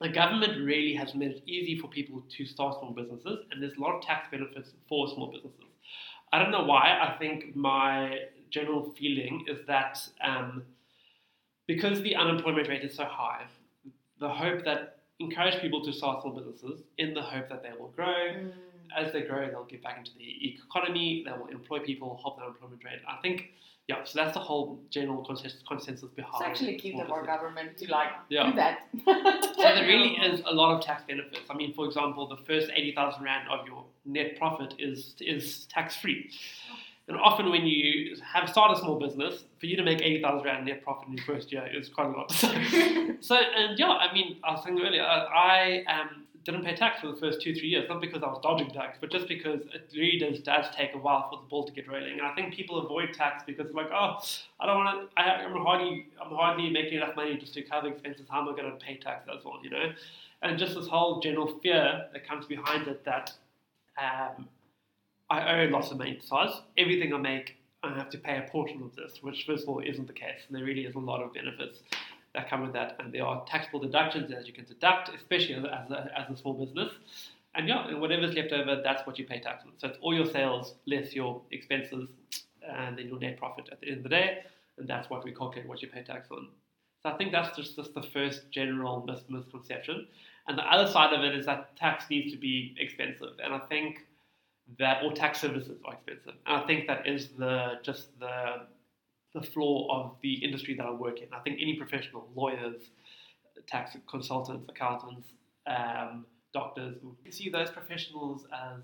[0.00, 3.74] the government really has made it easy for people to start small businesses, and there's
[3.76, 5.60] a lot of tax benefits for small businesses.
[6.32, 6.98] I don't know why.
[7.00, 8.18] I think my
[8.50, 10.62] general feeling is that um,
[11.66, 13.44] because the unemployment rate is so high,
[14.20, 17.88] the hope that encourage people to start small businesses in the hope that they will
[17.88, 18.06] grow.
[18.06, 18.52] Mm,
[18.96, 21.24] As they grow, they'll get back into the economy.
[21.26, 23.00] They will employ people, help the unemployment rate.
[23.08, 23.50] I think,
[23.88, 24.04] yeah.
[24.04, 26.34] So that's the whole general consensus, consensus behind.
[26.40, 28.50] it's actually cute small of our government to like Yeah.
[28.50, 28.86] do that.
[29.56, 31.40] So there really is a lot of tax benefits.
[31.50, 35.66] I mean, for example, the first eighty thousand rand of your net profit is is
[35.66, 36.30] tax free.
[37.08, 40.44] And often when you have started a small business, for you to make eighty thousand
[40.44, 42.32] rand net profit in your first year is quite a lot.
[42.32, 47.00] so and yeah, I mean, I was saying earlier, I, I um, didn't pay tax
[47.00, 49.60] for the first two three years, not because I was dodging tax, but just because
[49.72, 52.18] it really does does take a while for the ball to get rolling.
[52.18, 54.18] And I think people avoid tax because like, oh,
[54.58, 55.20] I don't want to.
[55.20, 58.26] I'm hardly I'm hardly making enough money just to cover expenses.
[58.28, 59.60] How am I going to pay tax as well?
[59.62, 59.92] You know,
[60.42, 63.32] and just this whole general fear that comes behind it that
[63.98, 64.48] um,
[65.28, 66.54] I owe lots of money to.
[66.78, 69.80] Everything I make, I have to pay a portion of this, which first of all
[69.80, 70.42] isn't the case.
[70.46, 71.80] And there really is a lot of benefits
[72.34, 75.64] that come with that, and there are taxable deductions that you can deduct, especially as
[75.64, 76.92] a, as a, as a small business.
[77.54, 79.72] And yeah, and whatever's left over, that's what you pay tax on.
[79.78, 82.08] So it's all your sales less your expenses,
[82.68, 84.38] and then your net profit at the end of the day,
[84.76, 86.48] and that's what we calculate what you pay tax on.
[87.02, 90.06] So I think that's just, just the first general mis- misconception.
[90.48, 93.60] And the other side of it is that tax needs to be expensive, and I
[93.60, 94.06] think
[94.78, 96.34] that or tax services are expensive.
[96.46, 98.66] And I think that is the just the
[99.34, 101.28] the flaw of the industry that I work in.
[101.32, 102.82] I think any professional, lawyers,
[103.66, 105.28] tax consultants, accountants,
[105.66, 106.24] um,
[106.54, 108.82] doctors, you see those professionals as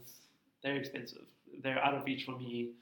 [0.62, 1.23] they're expensive.
[1.62, 2.73] They're out of reach for me.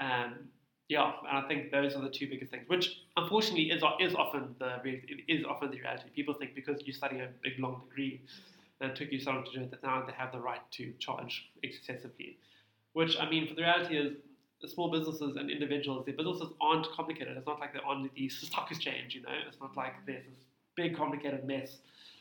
[0.00, 0.48] Um,
[0.88, 4.54] yeah, and I think those are the two biggest things, which unfortunately is is often
[4.58, 4.80] the
[5.28, 6.08] is often the reality.
[6.14, 8.20] People think because you study a big long degree
[8.84, 10.92] it took you so long to do it that now they have the right to
[10.98, 12.38] charge excessively.
[12.92, 14.12] Which I mean, for the reality is,
[14.68, 17.36] small businesses and individuals, their businesses aren't complicated.
[17.36, 19.34] It's not like they're on the stock exchange, you know.
[19.48, 20.44] It's not like there's this
[20.76, 21.78] big complicated mess.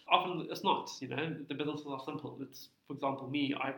[0.10, 1.36] Often it's not, you know.
[1.48, 2.38] The businesses are simple.
[2.42, 3.54] It's, for example, me.
[3.60, 3.74] I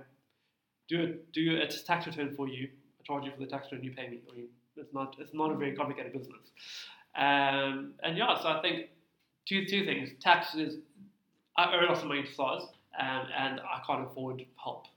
[0.87, 2.69] do it, do a tax return for you.
[2.99, 3.83] I charge you for the tax return.
[3.83, 4.19] You pay me.
[4.31, 6.51] I mean, it's not it's not a very complicated business.
[7.15, 8.89] Um, and yeah, so I think
[9.47, 10.09] two two things.
[10.21, 10.77] Tax is
[11.57, 12.63] I owe lots of money to SARS,
[12.99, 14.87] um, and I can't afford help.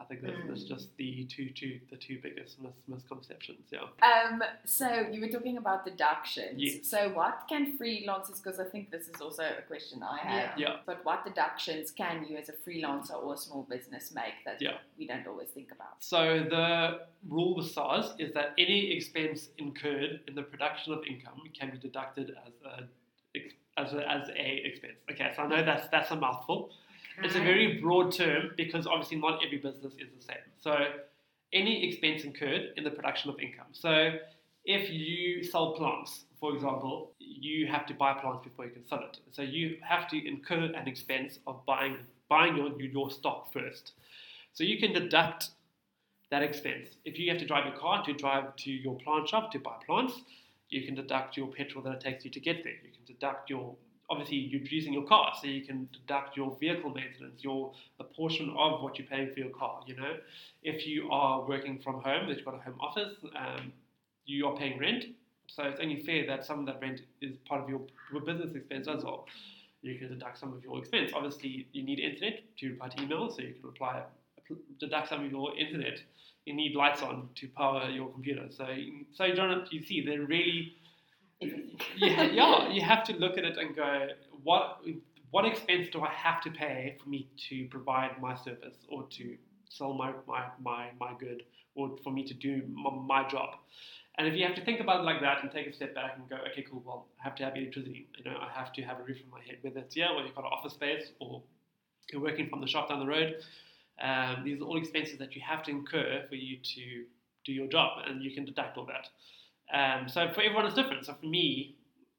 [0.00, 3.66] I think that's, that's just the two two the two biggest mis- misconceptions.
[3.70, 3.80] Yeah.
[4.02, 6.54] Um, so you were talking about deductions.
[6.56, 6.86] Yes.
[6.88, 8.42] So what can freelancers?
[8.42, 10.50] Because I think this is also a question I had.
[10.56, 10.76] Yeah.
[10.86, 14.78] But what deductions can you, as a freelancer or a small business, make that Yeah.
[14.98, 15.96] we don't always think about?
[16.02, 21.42] So the rule with SARS is that any expense incurred in the production of income
[21.52, 22.84] can be deducted as a
[23.84, 24.94] as a, as a expense.
[25.10, 25.66] Okay, so I know mm.
[25.66, 26.70] that's that's a mouthful.
[27.22, 30.44] It's a very broad term because obviously not every business is the same.
[30.60, 30.74] So
[31.52, 33.66] any expense incurred in the production of income.
[33.72, 34.18] So
[34.64, 39.00] if you sell plants, for example, you have to buy plants before you can sell
[39.00, 39.18] it.
[39.30, 43.92] So you have to incur an expense of buying buying your your stock first.
[44.52, 45.50] So you can deduct
[46.30, 46.88] that expense.
[47.04, 49.76] If you have to drive your car to drive to your plant shop to buy
[49.86, 50.14] plants,
[50.68, 52.72] you can deduct your petrol that it takes you to get there.
[52.72, 53.74] You deduct your
[54.10, 58.54] obviously you're using your car, so you can deduct your vehicle maintenance, your a portion
[58.58, 59.80] of what you're paying for your car.
[59.86, 60.16] You know,
[60.62, 63.72] if you are working from home, that you've got a home office, um,
[64.26, 65.04] you are paying rent.
[65.46, 67.82] So it's only fair that some of that rent is part of your,
[68.20, 69.26] business expense as well.
[69.82, 71.12] You can deduct some of your expense.
[71.14, 74.02] Obviously, you need internet to reply to emails, so you can apply
[74.78, 76.00] deduct some of your internet.
[76.44, 78.46] You need lights on to power your computer.
[78.50, 78.66] So,
[79.14, 80.74] so John, you see, they're really
[81.96, 84.08] yeah, you have to look at it and go,
[84.42, 84.80] what
[85.30, 89.36] what expense do I have to pay for me to provide my service or to
[89.68, 91.42] sell my, my, my, my good
[91.74, 92.90] or for me to do my,
[93.22, 93.56] my job?
[94.16, 96.12] And if you have to think about it like that and take a step back
[96.16, 98.06] and go, okay, cool, well, I have to have electricity.
[98.16, 100.22] You know, I have to have a roof on my head, whether it's yeah, or
[100.22, 101.42] you've got an office space or
[102.12, 103.34] you're working from the shop down the road.
[104.00, 107.04] Um, these are all expenses that you have to incur for you to
[107.44, 109.08] do your job, and you can deduct all that.
[109.72, 111.06] Um, so for everyone, it's different.
[111.06, 111.76] So for me,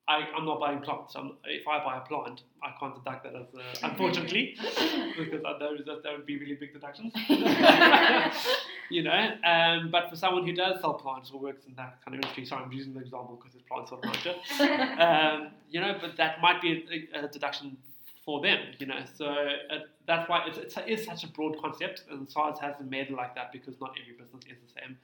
[0.08, 1.13] I, am not buying plants.
[1.13, 4.55] So if I buy a plant, I can't deduct that as a, unfortunately,
[5.17, 7.12] because that, that would be really big deductions.
[8.91, 12.15] you know, um, but for someone who does sell plants or works in that kind
[12.15, 15.97] of industry, sorry, I'm using the example because it's plants on the um, you know,
[15.99, 17.75] but that might be a, a deduction
[18.23, 18.99] for them, you know.
[19.15, 22.75] So uh, that's why it's, it's, it is such a broad concept, and SARS has
[22.88, 24.97] made it like that because not every business is the same.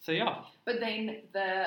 [0.00, 0.42] So yeah.
[0.64, 1.66] But then the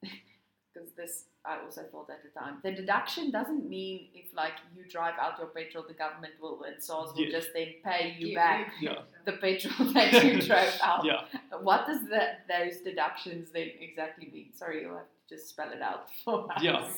[0.00, 4.52] because um, this I also thought at the time the deduction doesn't mean if like
[4.76, 8.34] you drive out your petrol, the government will and SARS will just then pay you
[8.34, 8.98] back yeah.
[9.24, 11.04] the petrol that you drove out.
[11.04, 11.22] Yeah.
[11.62, 14.50] What does the, those deductions then exactly mean?
[14.54, 16.62] Sorry, you'll have to just spell it out for us.
[16.62, 16.88] Yeah.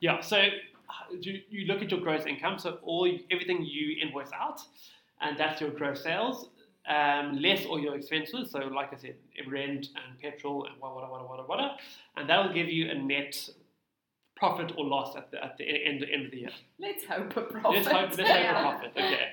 [0.00, 0.20] Yeah.
[0.20, 0.42] So
[1.20, 4.60] you, you look at your gross income, so all everything you invoice out,
[5.20, 6.48] and that's your gross sales
[6.88, 8.50] um, less all your expenses.
[8.50, 9.16] So, like I said,
[9.48, 11.70] rent and petrol and whatever, whatever, whatever, whatever,
[12.16, 13.48] and that will give you a net
[14.36, 16.50] profit or loss at the at the end, end of the year.
[16.78, 17.84] Let's hope a profit.
[17.84, 18.92] Let's hope, let's hope a profit.
[18.96, 19.28] Okay.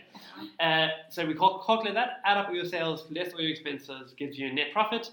[0.60, 4.38] Uh, so we calculate that, add up all your sales, less all your expenses, gives
[4.38, 5.10] you a net profit.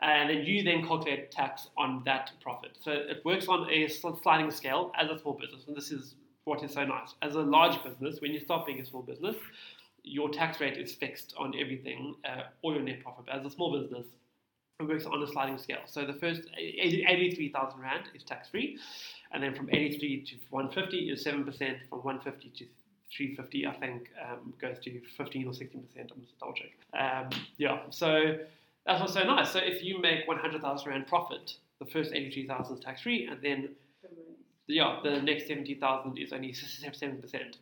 [0.00, 2.76] And then you then calculate tax on that profit.
[2.82, 6.62] So it works on a sliding scale as a small business, and this is what
[6.62, 7.14] is so nice.
[7.22, 9.36] As a large business, when you start being a small business,
[10.06, 13.26] your tax rate is fixed on everything uh, or your net profit.
[13.26, 14.06] But as a small business,
[14.78, 15.80] it works on a sliding scale.
[15.86, 18.78] So the first 83,000 Rand is tax free,
[19.32, 21.44] and then from 83 to 150 is 7%,
[21.88, 22.64] from 150 to
[23.16, 25.62] 350, I think, um, goes to 15 or 16%.
[25.64, 26.72] I'm just double check.
[26.98, 28.36] Um, yeah, so
[28.84, 29.50] that's what's so nice.
[29.50, 33.70] So if you make 100,000 Rand profit, the first 83,000 is tax free, and then
[34.68, 37.56] yeah, the next 70,000 is only 7%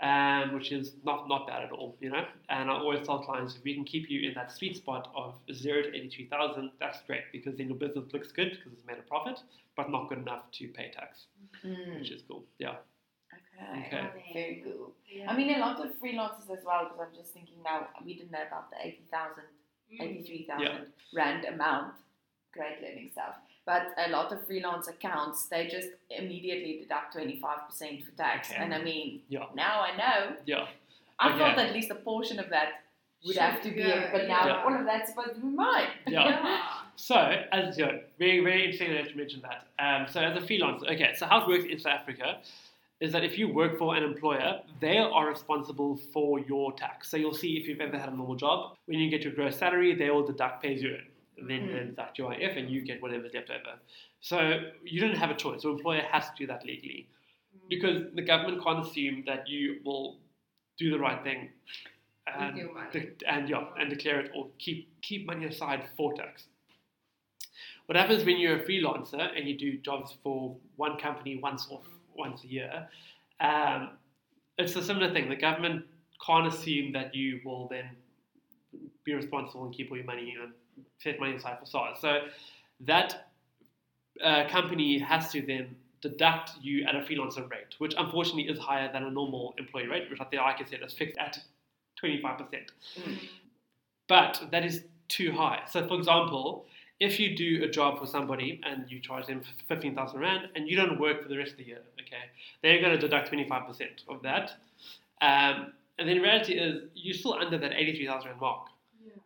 [0.00, 2.24] um, which is not, not bad at all, you know.
[2.48, 5.34] And I always tell clients if we can keep you in that sweet spot of
[5.52, 8.98] zero to eighty-three thousand, that's great because then your business looks good because it's made
[8.98, 9.40] a profit,
[9.76, 11.26] but not good enough to pay tax,
[11.64, 11.98] mm.
[11.98, 12.44] which is cool.
[12.58, 12.76] Yeah.
[13.60, 13.86] Okay.
[13.86, 14.08] okay.
[14.32, 14.92] Very cool.
[15.10, 15.30] Yeah.
[15.30, 18.30] I mean, a lot of freelancers as well, because I'm just thinking now, we didn't
[18.30, 19.42] know about the 80,000,
[20.00, 20.18] mm.
[20.18, 20.78] 83,000 yeah.
[21.12, 21.94] Rand amount.
[22.52, 23.34] Great learning stuff.
[23.68, 28.50] But a lot of freelance accounts, they just immediately deduct 25% for tax.
[28.50, 28.58] Okay.
[28.58, 29.44] And I mean, yeah.
[29.54, 30.36] now I know.
[30.46, 30.68] Yeah.
[31.18, 31.38] I okay.
[31.38, 32.68] thought at least a portion of that
[33.26, 34.62] would Should have to be, it, but now yeah.
[34.64, 35.88] all of that's supposed to be mine.
[36.06, 36.62] Yeah.
[36.96, 37.16] so,
[37.52, 39.66] as you know, very, very interesting that you mentioned that.
[39.78, 42.38] Um, so, as a freelancer, okay, so how it works in South Africa
[43.00, 47.10] is that if you work for an employer, they are responsible for your tax.
[47.10, 49.58] So, you'll see if you've ever had a normal job, when you get your gross
[49.58, 51.04] salary, they will deduct pay as you earn
[51.46, 51.72] then mm.
[51.72, 53.78] then that UIF and you get whatever's left over.
[54.20, 55.62] So you don't have a choice.
[55.62, 57.08] The employer has to do that legally
[57.54, 57.68] mm.
[57.68, 60.18] because the government can't assume that you will
[60.78, 61.50] do the right thing
[62.36, 62.56] and,
[62.92, 66.44] de- and yeah and declare it or keep keep money aside for tax.
[67.86, 71.80] What happens when you're a freelancer and you do jobs for one company once or
[72.14, 72.88] once a year?
[73.40, 73.90] Um,
[74.58, 75.30] it's a similar thing.
[75.30, 75.86] The government
[76.24, 77.88] can't assume that you will then
[79.04, 80.52] be responsible and keep all your money and
[80.98, 81.98] set money for SARS.
[82.00, 82.20] So
[82.80, 83.28] that
[84.22, 88.90] uh, company has to then deduct you at a freelancer rate, which unfortunately is higher
[88.92, 91.38] than a normal employee rate, which I think, like I said, is fixed at
[92.02, 92.38] 25%.
[93.00, 93.18] Mm.
[94.08, 95.60] But that is too high.
[95.68, 96.66] So, for example,
[97.00, 100.76] if you do a job for somebody and you charge them 15,000 Rand and you
[100.76, 102.24] don't work for the rest of the year, okay,
[102.62, 104.52] they're going to deduct 25% of that.
[105.20, 108.68] Um, and then reality is you're still under that 83,000 Rand mark.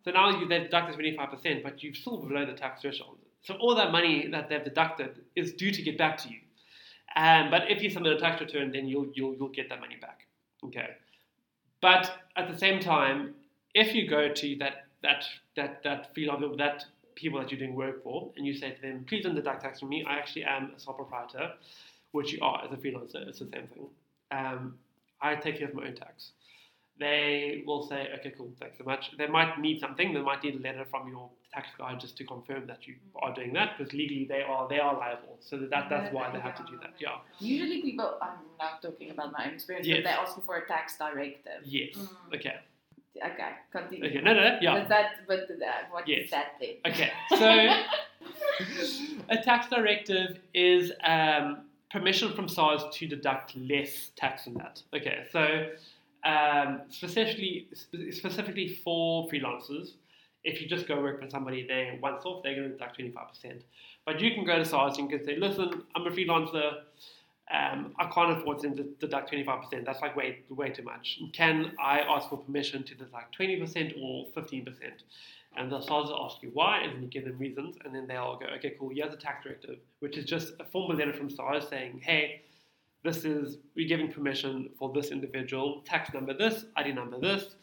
[0.04, 3.18] So now you, they've deducted 25%, but you're still below the tax threshold.
[3.42, 6.38] So all that money that they've deducted is due to get back to you.
[7.16, 9.96] Um, but if you submit a tax return, then you'll, you'll, you'll get that money
[10.00, 10.26] back.
[10.64, 10.90] Okay.
[11.80, 13.34] But at the same time,
[13.74, 15.24] if you go to that that
[15.56, 16.84] that that freelancer, that
[17.16, 19.80] people that you're doing work for, and you say to them, please don't deduct tax
[19.80, 20.04] from me.
[20.04, 21.52] I actually am a sole proprietor,
[22.12, 23.26] which you are as a freelancer.
[23.28, 23.88] It's the same thing.
[24.30, 24.78] Um,
[25.20, 26.32] I take care of my own tax.
[27.02, 29.10] They will say, okay, cool, thanks so much.
[29.18, 30.14] They might need something.
[30.14, 33.34] They might need a letter from your tax guy just to confirm that you are
[33.34, 35.36] doing that, because legally they are they are liable.
[35.40, 36.92] So that that's why they have to do that.
[37.00, 37.16] Yeah.
[37.40, 39.96] Usually, people, I'm not talking about my own experience, Yes.
[39.98, 41.60] but they're asking for a tax directive.
[41.64, 41.96] Yes.
[41.96, 42.36] Mm.
[42.36, 42.56] Okay.
[43.16, 44.08] Okay, continue.
[44.08, 44.20] Okay.
[44.22, 44.58] No, no, no.
[44.62, 44.78] Yeah.
[44.78, 46.30] But that, but that, what is Yes.
[46.30, 46.74] that then?
[46.86, 47.46] Okay, so
[49.28, 54.82] a tax directive is um, permission from SARS to deduct less tax than that.
[54.94, 55.66] Okay, so
[56.24, 57.68] um, specifically
[58.10, 59.92] specifically for freelancers,
[60.44, 63.10] if you just go work for somebody, they once off, they're going to deduct twenty
[63.10, 63.62] five percent.
[64.04, 66.80] But you can go to SARS and you can say, listen, I'm a freelancer.
[67.52, 69.84] Um, I can't afford to deduct 25%.
[69.84, 71.18] That's like way, way too much.
[71.32, 74.68] Can I ask for permission to deduct 20% or 15%?
[75.56, 78.06] And the SARS will ask you why, and then you give them reasons, and then
[78.06, 81.28] they'll go, okay, cool, here's a tax directive, which is just a formal letter from
[81.28, 82.42] SARS saying, hey,
[83.04, 87.56] this is, we're giving permission for this individual, tax number this, ID number this,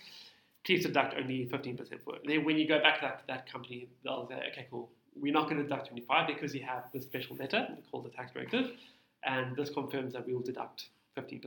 [0.65, 2.21] please deduct only 15% for it.
[2.25, 5.45] Then when you go back to that, that company, they'll say, okay, cool, we're not
[5.49, 8.71] going to deduct 25 because you have this special letter called the tax directive,
[9.23, 11.41] and this confirms that we will deduct 15%.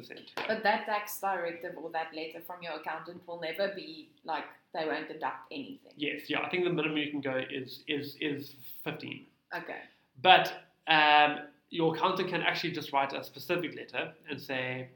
[0.48, 4.86] But that tax directive or that letter from your accountant will never be like they
[4.86, 5.92] won't deduct anything.
[5.96, 9.26] Yes, yeah, I think the minimum you can go is is is 15.
[9.56, 9.78] Okay.
[10.20, 10.52] But
[10.88, 11.38] um,
[11.72, 14.88] your accountant can actually just write a specific letter and say,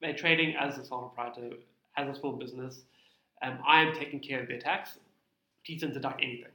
[0.00, 1.56] they're trading as a sole proprietor,
[1.98, 2.80] as a small business.
[3.42, 4.98] Um, I am taking care of their tax.
[5.64, 6.52] Please don't deduct anything.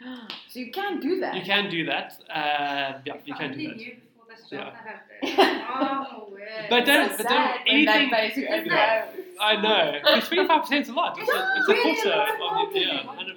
[0.48, 1.36] So you can do that.
[1.36, 2.08] You can do that.
[2.28, 3.76] Uh, yeah, you If can I do only that.
[3.76, 4.58] knew before this Yeah.
[4.64, 5.64] job that happened.
[6.12, 6.48] Oh, weird.
[6.68, 8.42] But don't, so but don't when that anything.
[8.42, 8.66] you over.
[8.66, 9.06] Yeah.
[9.40, 9.98] I know.
[10.02, 11.16] Because 25% is a lot.
[11.20, 13.32] It's a, it's a Really quarter a lot of of the, yeah, money.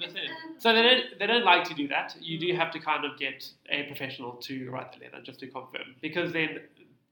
[0.63, 0.67] 100%.
[0.67, 2.15] So they don't, they don't like to do that.
[2.19, 5.47] You do have to kind of get a professional to write the letter just to
[5.47, 5.95] confirm.
[6.02, 6.62] Because then,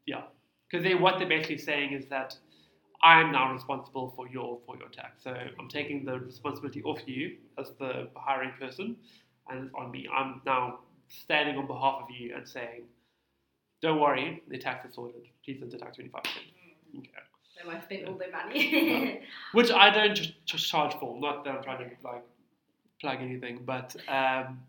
[0.05, 0.23] yeah.
[0.69, 2.35] Because then what they're basically saying is that
[3.03, 5.23] I'm now responsible for your for your tax.
[5.23, 8.95] So I'm taking the responsibility off you as the hiring person
[9.49, 10.07] and it's on me.
[10.13, 12.83] I'm now standing on behalf of you and saying,
[13.81, 15.27] don't worry, the tax is sorted.
[15.43, 16.09] Please don't deduct 25%.
[16.09, 17.09] Okay.
[17.57, 19.21] They might spend all their money.
[19.53, 21.19] Which I don't just charge for.
[21.19, 22.23] Not that I'm trying to like
[23.01, 24.59] plug anything, but um,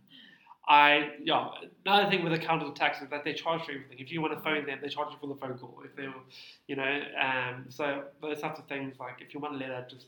[0.68, 1.48] I yeah.
[1.84, 3.98] Another thing with accountable tax is that they charge for everything.
[3.98, 5.82] If you want to phone them, they charge you for the phone call.
[5.84, 6.14] If they, were,
[6.68, 8.94] you know, um, so those types of things.
[8.98, 10.06] Like if you want a letter, just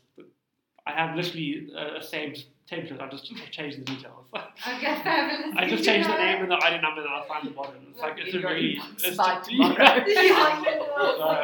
[0.87, 3.01] I have literally a, a saved template.
[3.01, 4.27] I just changed the details.
[4.35, 5.55] okay, fabulous.
[5.57, 7.75] I just changed the name and the ID number, and I signed the bottom.
[7.91, 9.75] It's like it's a In really it's by just, tomorrow.
[9.77, 11.21] yeah, you know.
[11.21, 11.43] Uh,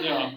[0.00, 0.30] yeah.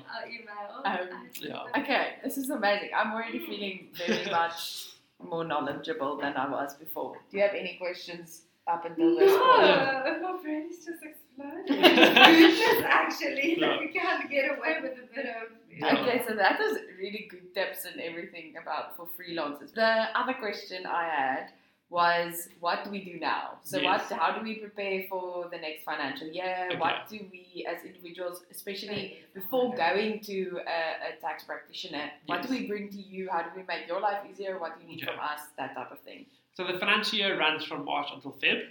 [0.85, 1.07] Um,
[1.41, 1.81] Yeah.
[1.81, 2.89] Okay, this is amazing.
[2.95, 4.88] I'm already feeling very much
[5.23, 7.15] more knowledgeable than I was before.
[7.31, 9.41] Do you have any questions up until this point?
[9.41, 11.65] No, my brain is just exploding.
[11.67, 13.67] Goodness, actually, Yeah.
[13.67, 15.49] that we can't get away with a bit of.
[15.71, 16.01] Yeah.
[16.01, 19.73] Okay, so that was really good tips and everything about for freelancers.
[19.73, 21.49] The other question I had
[21.89, 23.57] was, what do we do now?
[23.63, 24.09] So, Yes.
[24.09, 24.19] what?
[24.19, 26.67] How do we prepare for the next financial year?
[26.69, 26.77] Okay.
[26.79, 32.49] What do we, as individuals, especially before going to a, a tax practitioner, what do
[32.49, 33.29] we bring to you?
[33.31, 34.59] How do we make your life easier?
[34.59, 35.11] What do you need Okay.
[35.11, 35.41] from us?
[35.57, 36.25] That type of thing.
[36.53, 38.61] So the financial year runs from March until Feb.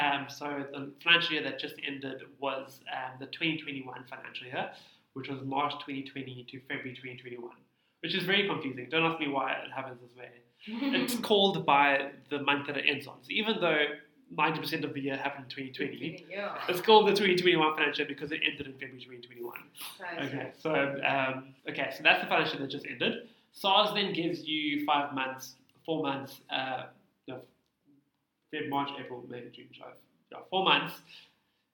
[0.00, 4.70] Um, so the financial year that just ended was um, the 2021 financial year,
[5.12, 7.50] which was March 2020 to February 2021,
[8.00, 8.86] which is very confusing.
[8.90, 10.30] Don't ask me why it happens this way.
[10.66, 13.16] It's called by the month that it ends on.
[13.22, 13.84] So even though
[14.36, 16.56] 90% of the year happened in 2020, Yeah.
[16.68, 19.58] it's called the 2021 financial because it ended in February 2021.
[19.98, 23.28] So, Okay, so um, okay, so that's the financial that just ended.
[23.52, 26.84] SARS then gives you five months, four months, uh,
[27.28, 27.40] no,
[28.54, 29.88] Feb, March, April, May, June, July,
[30.30, 30.94] yeah, four months,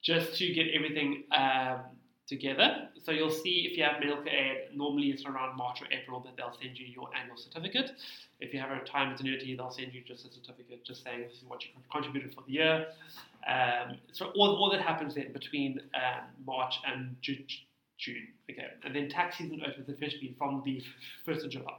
[0.02, 1.80] just to get everything um,
[2.26, 2.88] together.
[3.04, 6.36] So you'll see if you have medical aid, normally it's around March or April that
[6.36, 7.92] they'll send you your annual certificate.
[8.40, 11.38] If you have a retirement annuity, they'll send you just a certificate, just saying this
[11.38, 12.86] is what you contributed for the year.
[13.48, 17.44] Um, so all, all that happens then between um, March and Ju-
[17.98, 20.82] June, okay, and then tax season opens officially from the
[21.24, 21.72] first of July.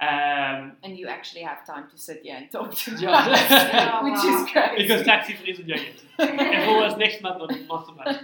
[0.00, 3.10] Um, And you actually have time to sit here and talk to Yeah.
[3.10, 3.50] us,
[3.92, 4.44] Oh, which wow.
[4.44, 4.78] is great.
[4.78, 5.80] because tax season isn't yet.
[6.18, 8.16] if it was next month, not, not so much.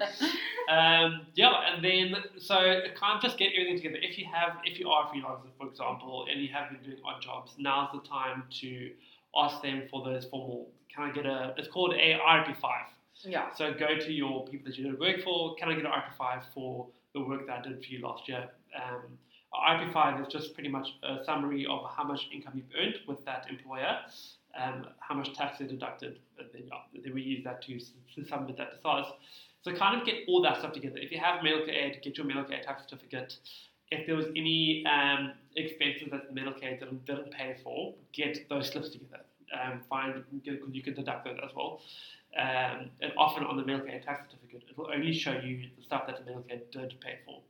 [0.70, 3.98] Um, yeah, and then so kind of just get everything together.
[4.02, 6.98] If you have, if you are a freelancer, for example, and you have been doing
[7.04, 8.90] odd jobs, now's the time to
[9.36, 10.68] ask them for those formal.
[10.94, 11.54] Can I get a?
[11.58, 12.86] It's called a RP five.
[13.22, 13.50] yeah.
[13.54, 15.54] So go to your people that you did work for.
[15.56, 18.28] Can I get an RP five for the work that I did for you last
[18.28, 18.48] year?
[18.76, 19.02] Um,
[19.54, 23.24] RP five is just pretty much a summary of how much income you've earned with
[23.24, 23.98] that employer,
[24.60, 26.48] um, how much tax they deducted, and
[27.04, 27.78] then, we use that to,
[28.24, 29.06] submit that to SARS.
[29.62, 30.98] So kind of get all that stuff together.
[30.98, 33.36] If you have medical aid, get your medical aid tax certificate.
[33.90, 38.48] If there was any um, expenses that the medical aid didn't, didn't pay for, get
[38.48, 39.20] those slips together.
[39.52, 41.80] Um, find get, you can deduct those as well.
[42.38, 45.82] Um, and often on the medical aid tax certificate, it will only show you the
[45.82, 47.40] stuff that the medical aid did pay for.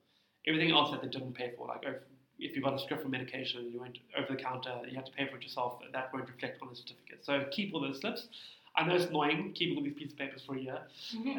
[0.48, 1.96] Everything else that they didn't pay for, like if,
[2.38, 5.12] if you got a script for medication you went over the counter, you had to
[5.12, 7.20] pay for it yourself, that won't reflect on the certificate.
[7.22, 8.28] So keep all those slips.
[8.76, 10.78] I know it's annoying keeping all these pieces of papers for a year,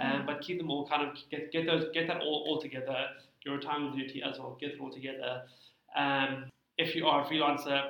[0.02, 3.08] um, but keep them all kind of get, get those get that all, all together.
[3.46, 5.44] Your retirement duty as well, get it all together.
[5.96, 7.82] Um, if you are a freelancer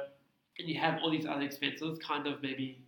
[0.59, 2.84] and you have all these other expenses, kind of maybe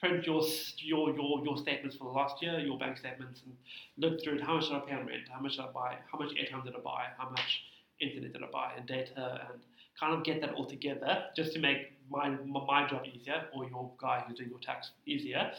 [0.00, 0.42] print your
[0.78, 3.54] your your your statements for the last year, your bank statements, and
[3.96, 4.42] look through it.
[4.42, 5.28] How much did I pay on rent?
[5.32, 5.96] How much did I buy?
[6.10, 7.06] How much airtime did I buy?
[7.16, 7.62] How much
[8.00, 8.72] internet did I buy?
[8.76, 9.60] And data, and
[9.98, 13.90] kind of get that all together just to make my my, job easier, or your
[14.00, 15.50] guy who's doing your tax easier.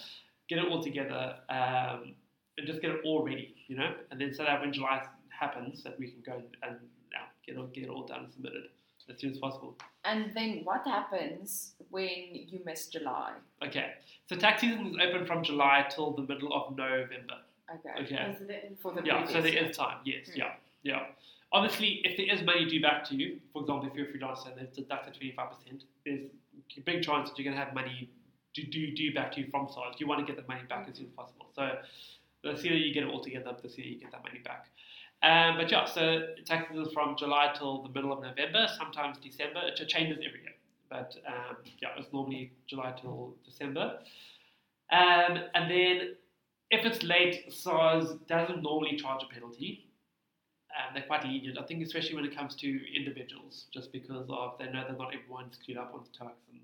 [0.47, 2.15] Get it all together um,
[2.57, 3.93] and just get it all ready, you know.
[4.09, 6.77] And then so that when July happens, that we can go and
[7.11, 8.63] yeah, get it, get it all done and submitted
[9.09, 9.77] as soon as possible.
[10.05, 13.33] And then what happens when you miss July?
[13.65, 13.91] Okay,
[14.27, 17.35] so tax season is open from July till the middle of November.
[17.75, 18.03] Okay.
[18.03, 18.35] Okay.
[18.81, 19.97] For the Yeah, so previous there time.
[20.03, 20.37] Yes, Mm.
[20.37, 21.05] yeah, yeah.
[21.51, 24.47] Obviously, if there is money due back to you, for example, if you're a freelancer
[24.51, 26.29] and they've deducted twenty five percent, there's
[26.77, 28.09] a big chance that you're going to have money
[28.53, 29.95] due, due, due back to you from SARS.
[29.99, 31.47] You want to get the money back as soon as possible.
[31.55, 31.77] So
[32.43, 34.67] the sooner you get it all together, the sooner you get that money back.
[35.21, 39.17] Um, but yeah, so tax season is from July till the middle of November, sometimes
[39.19, 39.61] December.
[39.67, 40.53] It changes every year,
[40.89, 43.99] but um, yeah, it's normally July till December.
[44.91, 46.15] Um, and then
[46.71, 49.85] if it's late, SARS doesn't normally charge a penalty.
[50.77, 54.57] Um, they're quite lenient, I think, especially when it comes to individuals, just because of
[54.59, 56.61] they know that not everyone's clued up on the tax and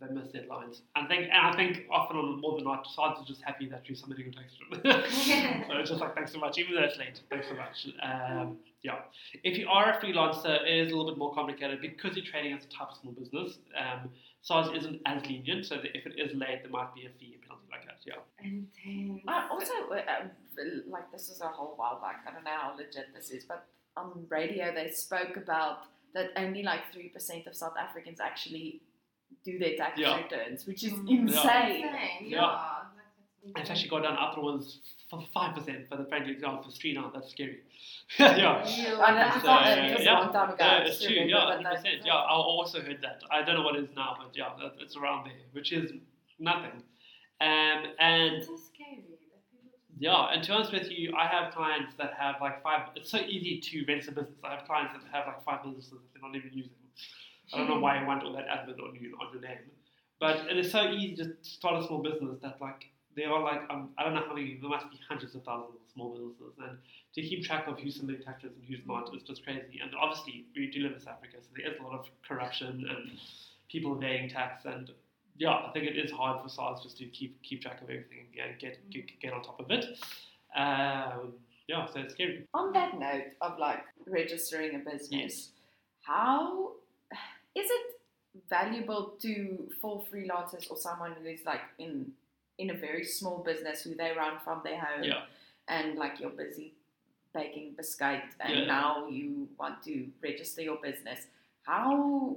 [0.00, 0.80] they miss deadlines.
[0.96, 3.68] And I think, and I think often on more than not, SARS is just happy
[3.68, 5.64] that you're submitting your tax return.
[5.68, 7.20] so it's just like thanks so much, even though it's late.
[7.30, 7.88] Thanks so much.
[8.02, 9.00] Um, yeah.
[9.44, 12.52] If you are a freelancer, it is a little bit more complicated because you're trading
[12.52, 13.58] as a type of small business.
[13.76, 14.10] Um,
[14.42, 17.36] SARS isn't as lenient, so that if it is late, there might be a fee,
[17.42, 17.98] a penalty like that.
[18.06, 18.14] Yeah.
[18.42, 19.22] Intense.
[19.26, 20.28] Uh, also, uh, uh,
[20.88, 22.24] like this is a whole while back.
[22.26, 25.78] I don't know how legit this is, but on radio they spoke about
[26.14, 28.80] that only like three percent of South Africans actually
[29.44, 30.16] do their tax Yeah.
[30.22, 31.08] returns, which is Mm.
[31.10, 31.84] insane.
[31.84, 32.40] Insane, Yeah.
[32.40, 32.74] yeah.
[33.56, 36.92] It's actually got down other ones for five percent for the friendly example for three
[36.92, 37.10] now.
[37.14, 37.60] That's scary.
[38.18, 38.36] yeah.
[38.36, 39.00] yeah.
[39.00, 40.18] I know, it's So, not- it was a yeah.
[40.18, 40.56] long time ago.
[40.64, 41.14] Yeah, I it's true.
[41.14, 42.04] Yeah, hundred percent.
[42.04, 43.22] Yeah, I also heard that.
[43.30, 44.50] I don't know what it is now, but yeah,
[44.80, 45.92] it's around there, which is
[46.38, 46.82] nothing.
[47.40, 48.96] Um, and It's so scary.
[49.08, 49.38] that people
[49.70, 52.88] just- yeah, and to be honest with you, I have clients that have like five.
[52.96, 54.38] It's so easy to rent a business.
[54.44, 56.72] I have clients that have like five businesses that they're not even using.
[57.52, 59.58] I don't know why you want all that admin on you on your name,
[60.20, 62.86] but it is so easy to start a small business that like
[63.16, 64.58] there are like um, I don't know how many.
[64.60, 66.78] There must be hundreds of thousands of small businesses, and
[67.14, 69.80] to keep track of who's submitting taxes and who's not is just crazy.
[69.82, 72.86] And obviously, we do live in South Africa, so there is a lot of corruption
[72.88, 73.10] and
[73.70, 74.90] people evading tax and
[75.36, 78.26] yeah, I think it is hard for SARS just to keep keep track of everything
[78.42, 79.84] and get get, get on top of it.
[80.56, 81.34] Um,
[81.68, 82.46] yeah, so it's scary.
[82.54, 85.50] On that note of like registering a business, Yes.
[86.02, 86.72] how
[87.54, 87.94] is it
[88.48, 92.12] valuable to for freelancers or someone who is like in
[92.58, 95.22] in a very small business who they run from their home Yeah.
[95.68, 96.74] and like you're busy
[97.34, 98.64] baking biscuit and Yeah.
[98.66, 101.26] now you want to register your business.
[101.62, 102.36] How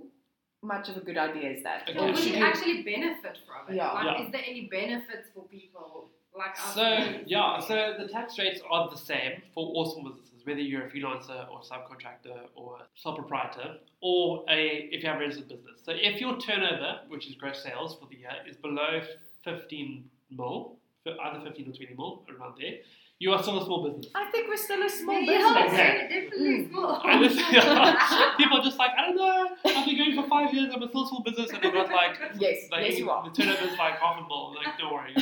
[0.62, 1.90] much of a good idea is that?
[1.90, 1.98] Okay.
[1.98, 3.76] Or Or would you you- actually benefit from it?
[3.78, 3.92] Yeah.
[3.94, 4.26] Like, Yeah.
[4.26, 6.56] is there any benefits for people like?
[6.58, 6.84] So
[7.26, 10.90] yeah, so the tax rates are the same for all small businesses, whether you're a
[10.90, 15.82] freelancer or subcontractor or a sole proprietor, or a if you have a registered business.
[15.84, 19.02] So if your turnover, which is gross sales for the year, is below
[19.44, 22.76] 15 mil, fi- either 15 or 20 mil, around there,
[23.20, 24.12] you are still a small business.
[24.16, 25.74] I think we're still a small yeah, business.
[25.80, 26.08] Okay.
[26.10, 26.70] definitely Mm.
[26.72, 27.02] small.
[27.06, 27.36] And this,
[28.38, 30.88] people are just like, I don't know, I've been going for five years, I'm a
[30.90, 33.24] still small business, and they've got like, Yes, like yes you are.
[33.24, 34.56] the turnover is like half a mil.
[34.56, 35.14] Like, don't worry.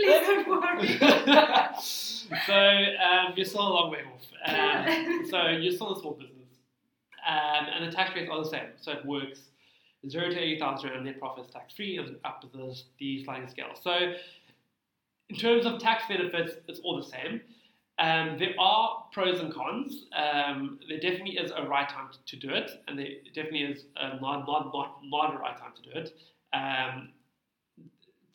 [0.00, 0.98] Please don't worry.
[2.46, 4.26] so um, you're still a long way off.
[4.46, 6.48] Um, so you're still a small business,
[7.26, 8.68] um, and the tax rates are the same.
[8.80, 9.40] So it works.
[10.08, 13.24] zero to eighty thousand rand net profit is tax free, and up to the the
[13.24, 13.74] sliding scale.
[13.80, 14.14] So,
[15.28, 17.40] in terms of tax benefits, it's all the same.
[17.98, 20.06] Um, there are pros and cons.
[20.16, 23.84] Um, there definitely is a right time to, to do it, and there definitely is
[23.96, 26.14] a not not not, not a right time to do it.
[26.54, 27.10] Um,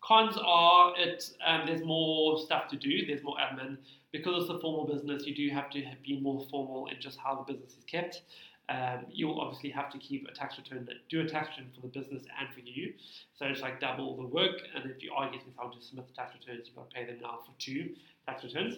[0.05, 3.05] cons are it um, there's more stuff to do.
[3.05, 3.77] There's more admin
[4.11, 5.25] because it's a formal business.
[5.25, 8.21] You do have to be more formal in just how the business is kept.
[8.67, 11.81] Um, you'll obviously have to keep a tax return that do a tax return for
[11.81, 12.93] the business and for you.
[13.37, 14.61] So it's like double the work.
[14.75, 17.05] And if you are getting someone to submit the tax returns, you've got to pay
[17.05, 17.91] them now for two
[18.25, 18.77] tax returns.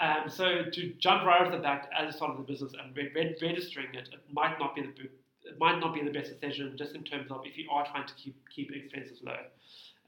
[0.00, 2.96] Um, so to jump right off the bat as a start of the business and
[2.96, 5.10] re- re- registering it, it might not be the
[5.42, 8.06] it might not be the best decision just in terms of if you are trying
[8.06, 9.36] to keep keep expenses low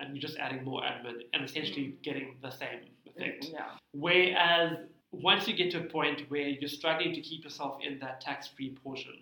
[0.02, 2.02] and you're just adding more admin and essentially mm-hmm.
[2.02, 3.48] getting the same effect.
[3.52, 3.70] Yeah.
[3.92, 4.76] Whereas
[5.12, 8.76] once you get to a point where you're struggling to keep yourself in that tax-free
[8.82, 9.12] portion,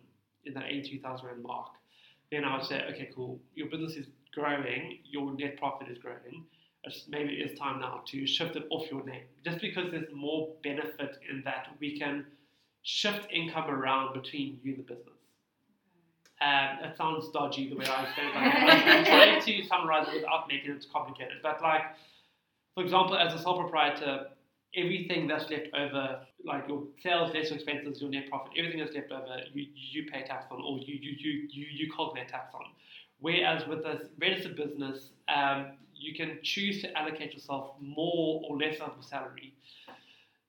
[0.45, 1.69] in that 82,000 rand mark,
[2.33, 6.47] then I would say, okay, cool, your business is growing, your net profit is growing.
[7.09, 11.19] Maybe it's time now to shift it off your name, just because there's more benefit
[11.29, 12.25] in that we can
[12.83, 15.20] shift income around between you and the business.
[16.41, 18.35] Um, it sounds dodgy the way I say it.
[18.35, 21.39] Like, I'm, trying to summarize it without making it complicated.
[21.43, 21.83] But like,
[22.75, 24.29] for example, as a sole proprietor,
[24.75, 29.13] everything that's left over, like your sales, less expenses, your net profit, everything that's left
[29.13, 32.65] over, you, you pay tax on, or you you, you, you, you calculate tax on.
[33.19, 38.77] Whereas with a registered business, um, you can choose to allocate yourself more or less
[38.81, 39.53] of your salary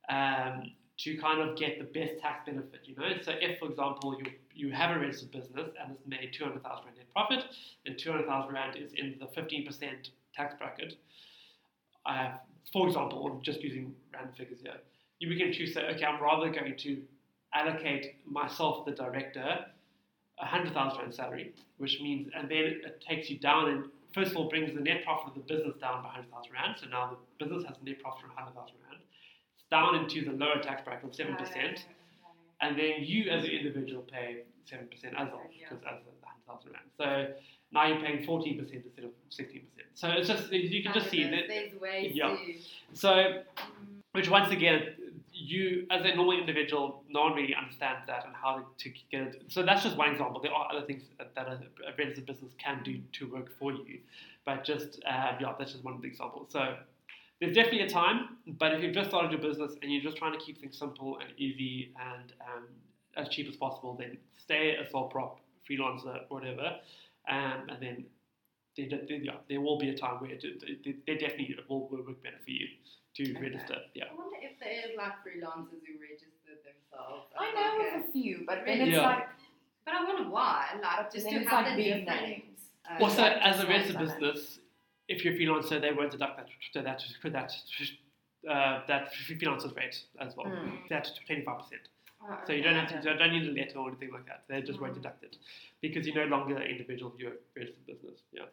[0.09, 0.71] um,
[1.03, 2.81] to kind of get the best tax benefit.
[2.85, 6.31] You know, so if, for example, you you have a registered business and it's made
[6.33, 7.43] two hundred thousand rand net profit,
[7.85, 10.95] and two hundred thousand rand is in the fifteen percent tax bracket.
[12.73, 14.79] For example, I'm just using random figures here.
[15.19, 17.01] You we can choose to say, okay, I'm rather going to
[17.53, 19.65] allocate myself, the director,
[20.39, 24.31] a hundred thousand rand salary, which means, and then it takes you down and first
[24.31, 26.75] of all brings the net profit of the business down by hundred thousand rand.
[26.79, 28.90] So now the business has a net profit of hundred thousand rand.
[29.71, 31.85] Down into the lower tax bracket of seven percent,
[32.59, 35.67] and then you as an individual pay seven percent as well Yeah.
[35.69, 36.85] because as hundred thousand rand.
[36.97, 37.33] So
[37.71, 39.87] now you're paying fourteen percent instead of sixteen percent.
[39.95, 41.43] So it's just you can just see that.
[41.47, 42.35] There's ways Yeah.
[42.93, 43.43] So
[44.11, 44.93] which once again,
[45.31, 49.43] you as a normal individual, no one really understands that and how to get it.
[49.47, 50.41] So that's just one example.
[50.41, 51.59] There are other things that a
[51.97, 53.99] registered business can do to work for you,
[54.45, 56.51] but just uh, yeah, that's just one of the examples.
[56.51, 56.75] So
[57.41, 60.31] there's definitely a time, but if you've just started your business and you're just trying
[60.31, 62.63] to keep things simple and easy and um,
[63.17, 65.39] as cheap as possible, then stay a sole prop
[65.69, 66.77] freelancer, whatever,
[67.27, 68.05] um, and then.
[68.77, 71.89] There, there, yeah, there will be a time where it, it, it, there definitely will
[71.89, 72.67] will work better for you
[73.15, 73.41] to Okay.
[73.41, 73.75] register.
[73.93, 74.05] Yeah.
[74.09, 77.27] I wonder if there is like freelancers who register themselves.
[77.35, 78.91] as I know like of a- a few, but then Really?
[78.91, 79.07] it's Yeah.
[79.07, 79.27] like
[79.83, 80.79] But I wonder why.
[80.81, 82.07] Like just then to it's have like the different.
[82.21, 82.59] names.
[82.89, 84.59] uh, Also, like as a just registered business,
[85.11, 87.51] if you're a freelancer, they won't deduct that that for that
[88.49, 90.47] uh, that freelancer's rate as well.
[90.47, 90.87] Mm.
[90.89, 91.81] That twenty five percent.
[92.23, 94.43] oh, So you don't have to, you don't need a letter or anything like that.
[94.47, 95.01] They just won't Mm.
[95.01, 95.35] deduct it
[95.81, 97.13] because you're no longer an individual.
[97.17, 98.17] You're a registered business.
[98.31, 98.45] Yeah.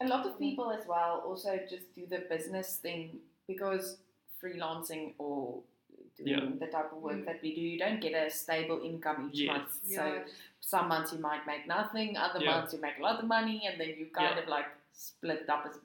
[0.00, 3.98] A lot of people as well also just do the business thing because
[4.42, 5.38] freelancing or
[6.16, 6.50] doing Yeah.
[6.62, 7.24] the type of work Mm.
[7.28, 9.56] that we do, you don't get a stable income each Yes.
[9.56, 9.70] month.
[9.84, 10.04] Yeah, So
[10.60, 12.50] some months you might make nothing, other Yeah.
[12.52, 14.42] months you make a lot of money, and then you kind Yeah.
[14.42, 15.78] of like split it up as,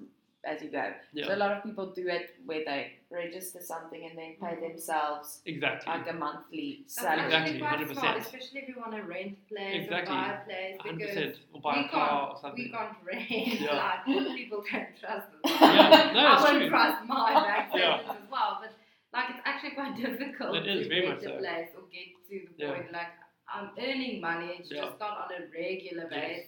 [0.45, 0.93] as you go.
[1.13, 1.27] Yeah.
[1.27, 4.69] So a lot of people do it where they register something and then pay Mm.
[4.69, 5.91] themselves Exactly.
[5.91, 7.25] like a monthly salary.
[7.25, 7.99] Exactly, quite 100%.
[7.99, 10.15] smart, especially if you want to rent a place Exactly.
[10.15, 11.35] or buy a place Hundred because percent.
[11.53, 12.63] Or buy we a car or can't, something.
[12.65, 13.59] we can't rent.
[13.59, 13.75] Yeah.
[14.05, 15.43] Like people don't trust us.
[15.61, 16.69] Yeah, no, I it's won't true.
[16.69, 17.99] trust my bank Yeah.
[18.13, 18.51] as well.
[18.61, 18.71] But
[19.11, 21.37] like it's actually quite difficult It is, to very get much a so.
[21.39, 22.73] place or get to the Yeah.
[22.73, 23.11] point like
[23.51, 24.57] I'm earning money.
[24.59, 24.85] It's Yeah.
[24.85, 26.45] just not on a regular Yes.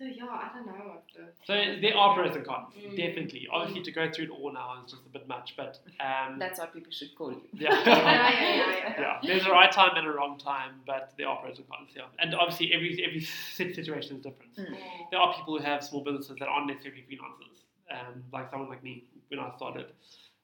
[0.00, 0.16] Basis.
[0.18, 1.22] So yeah, I don't know what the.
[1.46, 2.96] So there are pros and cons, Mm.
[2.96, 3.48] definitely.
[3.52, 6.58] Obviously, to go through it all now is just a bit much, but um, That's
[6.58, 7.42] what people should call you.
[7.52, 7.70] yeah.
[7.86, 9.00] yeah, yeah, yeah, yeah.
[9.00, 11.90] yeah, there's a right time and a wrong time, but there are pros and cons.
[11.94, 14.56] Yeah, and obviously every every situation is different.
[14.56, 14.66] Mm.
[14.68, 14.76] Mm.
[15.10, 17.58] There are people who have small businesses that aren't necessarily freelancers,
[17.94, 19.86] um, like someone like me when I started.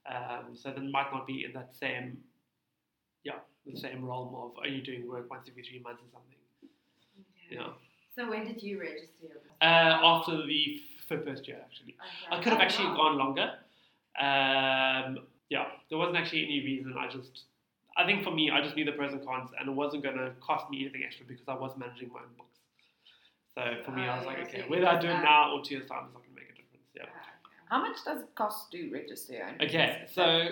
[0.09, 2.19] Um, so they might not be in that same,
[3.25, 6.39] yeah, the same realm of only doing work once every three months or something.
[7.51, 7.57] Okay.
[7.57, 7.73] Yeah.
[8.17, 9.53] So when did you register your business?
[9.61, 11.97] Uh, after the f- first year, actually.
[12.31, 12.97] I could have Oh, actually wow.
[12.97, 13.51] gone longer.
[14.19, 16.95] Um, yeah, there wasn't actually any reason.
[16.99, 17.45] I just,
[17.97, 20.17] I think for me, I just knew the pros and cons, and it wasn't going
[20.17, 22.59] to cost me anything extra because I was managing my own books.
[23.55, 25.23] So for me, I was Oh, like, okay, so you whether I just do it
[25.23, 26.89] now or two years time, it's not going to make a difference.
[26.95, 27.05] Yeah.
[27.69, 30.15] How much does it cost to register your own Okay, business?
[30.15, 30.49] so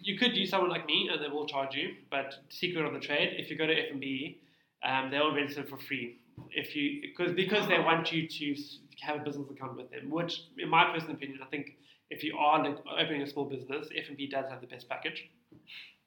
[0.00, 1.94] you could use someone like me, and they will charge you.
[2.10, 4.36] But secret of the trade, if you go to FNB,
[4.84, 6.18] um, they'll register for free
[6.50, 8.54] if you because because they want you to
[9.02, 10.10] have a business account with them.
[10.10, 11.76] Which, in my personal opinion, I think
[12.10, 12.58] if you are
[12.98, 15.28] opening a small business, FNB does have the best package.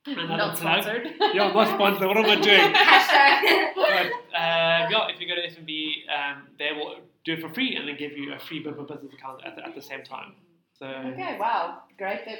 [0.05, 0.81] Another Not plug.
[0.83, 1.07] sponsored.
[1.33, 2.07] Yeah, I'm not sponsored.
[2.07, 2.73] What am I doing?
[2.73, 3.73] Hashtag.
[3.75, 7.75] but uh, yeah, if you go to FNB, um, they will do it for free
[7.75, 10.01] and then give you a free bu- bu- business account at the, at the same
[10.03, 10.33] time.
[10.79, 12.25] So Okay, wow, great.
[12.25, 12.39] That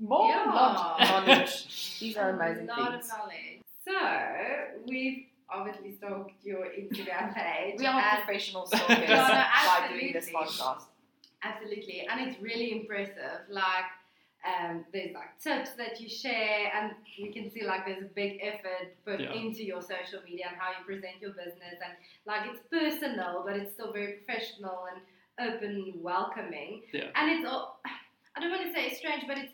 [0.00, 0.44] more Yeah.
[0.52, 1.98] lot knowledge.
[2.00, 3.04] These are amazing A lot things.
[3.12, 3.60] of knowledge.
[3.86, 7.74] So we've obviously stalked your Instagram page.
[7.78, 10.52] We are and- professional stalkers No, no, by doing this absolutely.
[10.52, 10.82] podcast.
[11.44, 13.40] Absolutely, and it's really impressive.
[13.50, 13.90] Like,
[14.46, 18.38] um, there's like tips that you share, and we can see like there's a big
[18.42, 19.32] effort put Yeah.
[19.32, 21.92] into your social media and how you present your business, and
[22.26, 25.00] like it's personal, but it's still very professional and
[25.54, 26.82] open, welcoming.
[26.92, 27.08] Yeah.
[27.16, 27.80] And it's all,
[28.36, 29.52] I don't want to say it's strange, but it's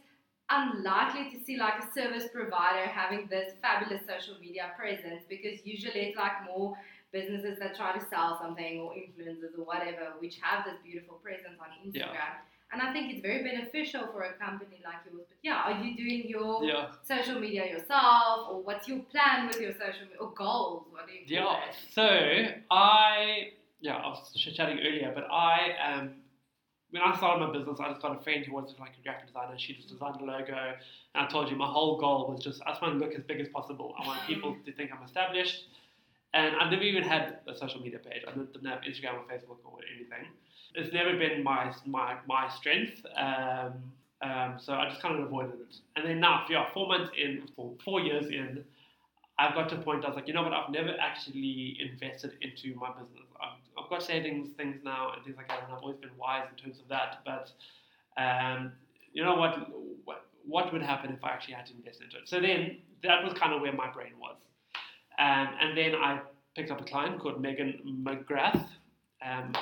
[0.51, 6.01] unlikely to see like a service provider having this fabulous social media presence because usually
[6.01, 6.76] it's like more
[7.12, 11.59] businesses that try to sell something or influencers or whatever which have this beautiful presence
[11.61, 12.12] on Instagram.
[12.12, 12.70] Yeah.
[12.70, 15.24] And I think it's very beneficial for a company like yours.
[15.26, 19.59] But yeah, are you doing your yeah, social media yourself or what's your plan with
[19.61, 20.84] your social media or goals?
[20.90, 21.72] What do you call yeah.
[21.90, 26.11] So I yeah I was ch- chatting earlier, but I um
[26.91, 29.26] when I started my business, I just got a friend who was like a graphic
[29.26, 29.59] designer.
[29.59, 30.74] She just designed the logo,
[31.14, 33.22] and I told you my whole goal was just I just want to look as
[33.24, 33.95] big as possible.
[33.99, 35.66] I want people to think I'm established,
[36.32, 38.22] and I never even had a social media page.
[38.26, 40.28] I didn't have Instagram or Facebook or anything.
[40.74, 43.05] It's never been my my my strength.
[43.16, 45.76] Um, um, so I just kind of avoided it.
[45.95, 48.64] And then now, yeah, four months in, four, four years in,
[49.39, 52.32] I've got to a point I was like, you know what, I've never actually invested
[52.41, 53.27] into my business.
[53.89, 56.62] I've, got savings things now and things like that, and I've always been wise in
[56.62, 57.20] terms of that.
[57.24, 57.51] But
[58.20, 58.72] um,
[59.12, 59.68] you know what,
[60.05, 62.28] what, what would happen if I actually had to invest into it?
[62.28, 64.36] So then that was kind of where my brain was.
[65.18, 66.20] Um, and then I
[66.55, 68.68] picked up a client called Megan McGrath.
[69.24, 69.53] Um,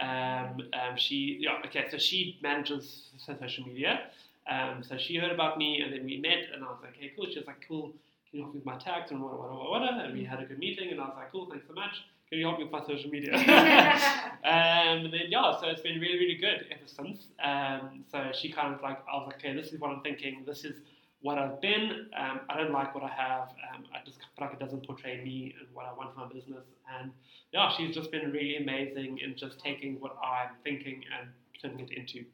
[0.00, 4.10] um, um, she, yeah, okay, so she manages social media.
[4.48, 7.12] Um, so she heard about me, and then we met, and I was like, okay,
[7.14, 7.26] cool.
[7.30, 7.92] She was like, cool.
[8.30, 9.82] Can you help me with my tax and what?
[9.82, 12.04] And we had a good meeting, and I was like, cool, thanks so much.
[12.30, 13.34] Can you help me with my social media?
[14.44, 17.28] um, and then yeah, so it's been really, really good ever since.
[17.42, 20.44] Um, so she kind of like, I was like, okay, this is what I'm thinking.
[20.46, 20.74] This is
[21.20, 22.08] what I've been.
[22.16, 23.48] Um, I don't like what I have.
[23.74, 26.28] Um, I just feel like it doesn't portray me and what I want for my
[26.28, 26.64] business.
[27.00, 27.12] And
[27.52, 31.92] yeah, she's just been really amazing in just taking what I'm thinking and turning it
[31.96, 32.24] into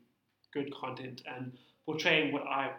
[0.53, 1.53] good content and
[1.87, 2.73] portraying what I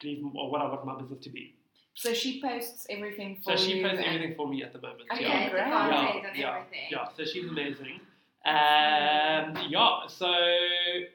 [0.00, 1.54] believe or what I want my business to be.
[1.94, 3.82] So she posts everything for So she you.
[3.84, 5.02] posts and- everything for me at the moment.
[5.12, 5.48] Okay, yeah.
[5.48, 5.60] great.
[5.60, 6.80] Yeah, yeah, everything.
[6.90, 8.00] Yeah, so she's amazing.
[8.46, 10.30] Um, yeah, so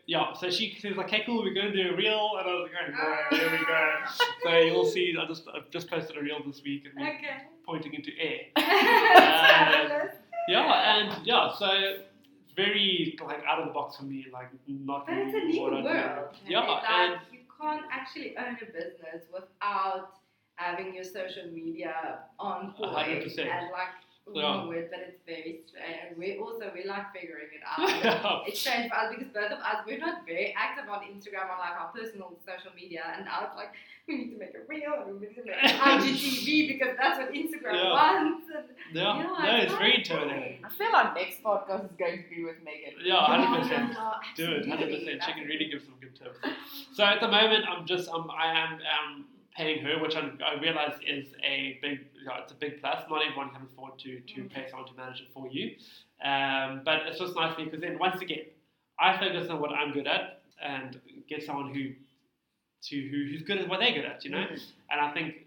[0.07, 2.49] yeah, so she, she was like, "Okay, cool, we're going to do a reel," and
[2.49, 3.93] I was like, "Oh, here we go."
[4.43, 5.15] so you'll see.
[5.21, 7.43] I just I've just posted a reel this week and Okay.
[7.67, 8.39] pointing into air.
[8.57, 10.15] Fabulous.
[10.47, 11.97] Yeah, and yeah, so
[12.55, 15.61] very like out of the box for me, like not But it's a really new
[15.61, 16.35] world.
[16.47, 20.13] Yeah, like, and you can't actually own a business without
[20.59, 21.93] having your social media
[22.39, 23.49] on A point hundred percent.
[23.49, 23.95] and like
[24.31, 24.43] Yeah.
[24.43, 26.05] wrong word, but it's very strange.
[26.09, 28.43] And We also we like figuring it out.
[28.47, 31.57] it's strange for us because both of us we're not very active on Instagram on
[31.65, 33.71] like our personal social media, and now it's like
[34.07, 37.17] we need to make a reel and we need to make an IGTV because that's
[37.21, 37.97] what Instagram Yeah.
[37.99, 38.45] wants.
[38.55, 40.65] And yeah, Yeah, no, it's it's very not intimidating.
[40.67, 42.93] I feel our next podcast is going to be with Megan.
[43.09, 43.87] Yeah, hundred percent.
[44.35, 45.17] Do it, hundred percent.
[45.25, 46.37] She can really give some good tips.
[46.93, 49.25] So at the moment, I'm just um, I am um,
[49.59, 53.03] paying her, which I'm, I realize is a big, yeah, it's a big plus.
[53.09, 55.75] Not everyone can afford to to pay someone to manage it for you,
[56.23, 58.45] um, but it's just nice because then once again,
[58.99, 61.91] I focus on what I'm good at and get someone who
[62.87, 64.45] to who, who's good at what they're good at, you know.
[64.91, 65.45] And I think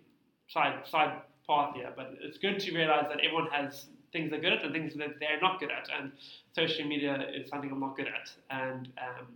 [0.49, 1.13] side side
[1.47, 4.75] path here, but it's good to realize that everyone has things they're good at and
[4.75, 6.13] things that they're not good at, and
[6.55, 9.27] social media is something I'm not good at, and um,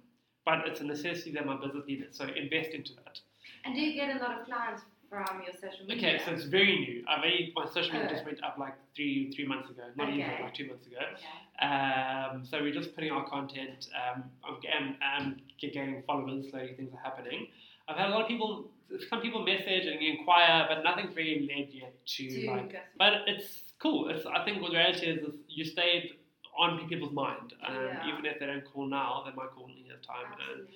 [0.45, 3.21] but it's a necessity that my business needs so invest into that.
[3.67, 5.97] And do you get a lot of clients from your social media?
[6.19, 7.05] Okay, so it's very new.
[7.09, 8.13] I've only, my social media Oh.
[8.15, 10.97] just went up like three three months ago, not even like two months ago.
[11.15, 11.67] Okay.
[11.67, 13.89] Um, so we're just putting our content.
[13.95, 16.47] Um, I'm, I'm, I'm getting followers.
[16.51, 17.49] Slowly, things are happening.
[17.89, 18.69] I've had a lot of people,
[19.11, 22.75] some people message and inquire, but nothing's really led yet to, To like.
[22.99, 24.09] But it's cool.
[24.09, 26.13] It's I think what the reality is, is you stayed
[26.59, 28.09] on people's mind, um, Yeah.
[28.09, 30.65] even if they don't call now, they might call in a time, Absolutely.
[30.65, 30.69] and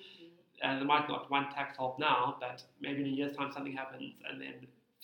[0.63, 4.13] they might not one tax help now, but maybe in a year's time something happens,
[4.29, 4.53] and then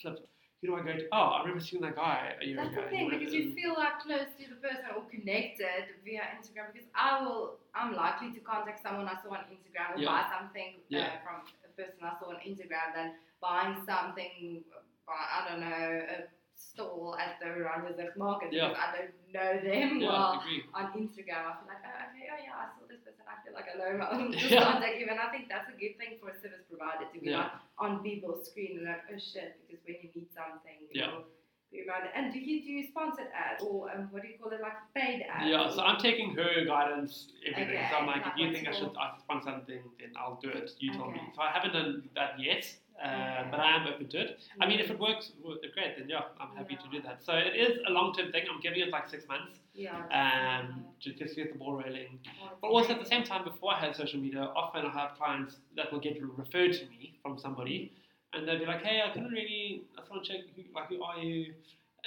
[0.00, 0.22] flips.
[0.60, 2.82] You know, I go, to, oh, I remember seeing that guy a year That's ago.
[2.82, 6.72] the thing because you feel like close to the person or connected via Instagram.
[6.74, 10.10] Because I will, I'm likely to contact someone I saw on Instagram or Yeah.
[10.10, 11.14] buy something Yeah.
[11.14, 14.64] uh, from a person I saw on Instagram than buying something.
[15.06, 16.16] By, I don't know, a
[16.58, 18.68] stall at the Oranjezicht market Yeah.
[18.68, 20.42] because I don't know them Yeah, well
[20.74, 21.42] on Instagram.
[21.46, 23.22] I feel like, oh, okay, oh yeah, I saw this person.
[23.30, 24.32] I feel like I know him.
[24.32, 24.76] Just Yeah.
[24.76, 27.38] And I think that's a good thing for a service provider to be Yeah.
[27.38, 31.22] like on people's screen and like, oh shit, because when you need something, you Yeah.
[31.70, 32.10] reminded.
[32.16, 35.22] And do you do sponsored ads or um, what do you call it, like paid
[35.30, 35.46] ads?
[35.46, 37.76] Yeah, so I'm taking her guidance, everything.
[37.76, 40.40] Okay, so I'm like, if you think I should I should sponsor something, then I'll
[40.42, 40.72] do it.
[40.80, 41.18] You tell me.
[41.22, 41.32] Okay.
[41.36, 42.64] So I haven't done that yet,
[43.02, 44.40] uh, but I am open to it.
[44.60, 45.30] I mean, if it works,
[45.74, 47.24] great, then yeah, I'm happy to do that.
[47.24, 48.44] So it is a long term thing.
[48.52, 52.18] I'm giving it like six months yeah, um, to just get the ball rolling.
[52.60, 55.56] But also at the same time, before I had social media, often I have clients
[55.76, 57.92] that will get referred to me from somebody,
[58.32, 60.88] and they'll be like, "Hey, I couldn't really, I just want to check, who, like,
[60.88, 61.54] who are you?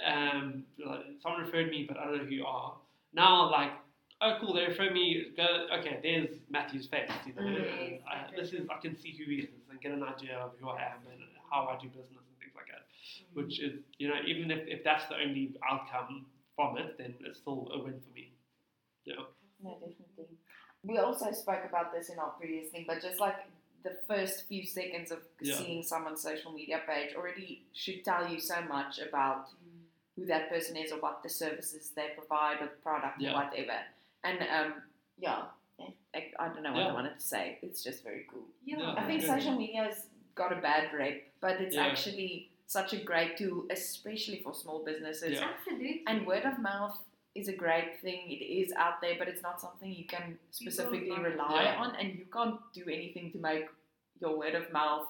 [0.06, 2.76] Um, like, someone referred me, but I don't know who you are."
[3.14, 3.72] Now, like,
[4.22, 5.26] oh, cool, they referred me.
[5.36, 7.10] Go, okay, there's Matthew's face.
[7.26, 8.00] You know, Mm.
[8.08, 10.70] I, this is I can see who he is and get an idea of who
[10.70, 12.86] I am and how I do business and things like that.
[13.34, 17.40] Which is, you know, even if, if that's the only outcome from it, then it's
[17.40, 18.32] still a win for me.
[19.06, 19.16] Yeah.
[19.64, 20.38] No, definitely.
[20.84, 23.36] We also spoke about this in our previous thing, but just like
[23.84, 25.56] the first few seconds of Yeah.
[25.56, 29.48] seeing someone's social media page already should tell you so much about
[30.16, 33.32] who that person is or what the services they provide or the product Yeah.
[33.32, 33.80] or whatever.
[34.24, 34.74] And um,
[35.20, 35.44] yeah,
[36.16, 36.90] I, I don't know what Yeah.
[36.90, 37.58] I wanted to say.
[37.62, 38.44] It's just very cool.
[38.66, 38.94] Yeah, Yeah.
[38.98, 40.06] I think social media has
[40.36, 41.86] got a bad rep, but it's Yeah.
[41.88, 45.34] actually such a great tool, especially for small businesses.
[45.40, 45.50] Yeah.
[45.56, 46.04] absolutely.
[46.08, 46.98] And word of mouth
[47.36, 48.30] is a great thing.
[48.32, 51.82] It is out there, but it's not something you can specifically like- rely Yeah.
[51.82, 53.66] on, and you can't do anything to make
[54.22, 55.08] your word of mouth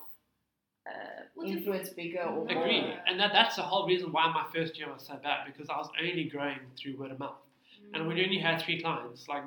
[0.88, 2.59] uh, influence bigger or No.
[2.62, 2.97] Agree, more.
[3.07, 5.78] and that, that's the whole reason why my first year was so bad because I
[5.78, 7.36] was only growing through word of mouth,
[7.93, 9.27] and we only had three clients.
[9.27, 9.43] Like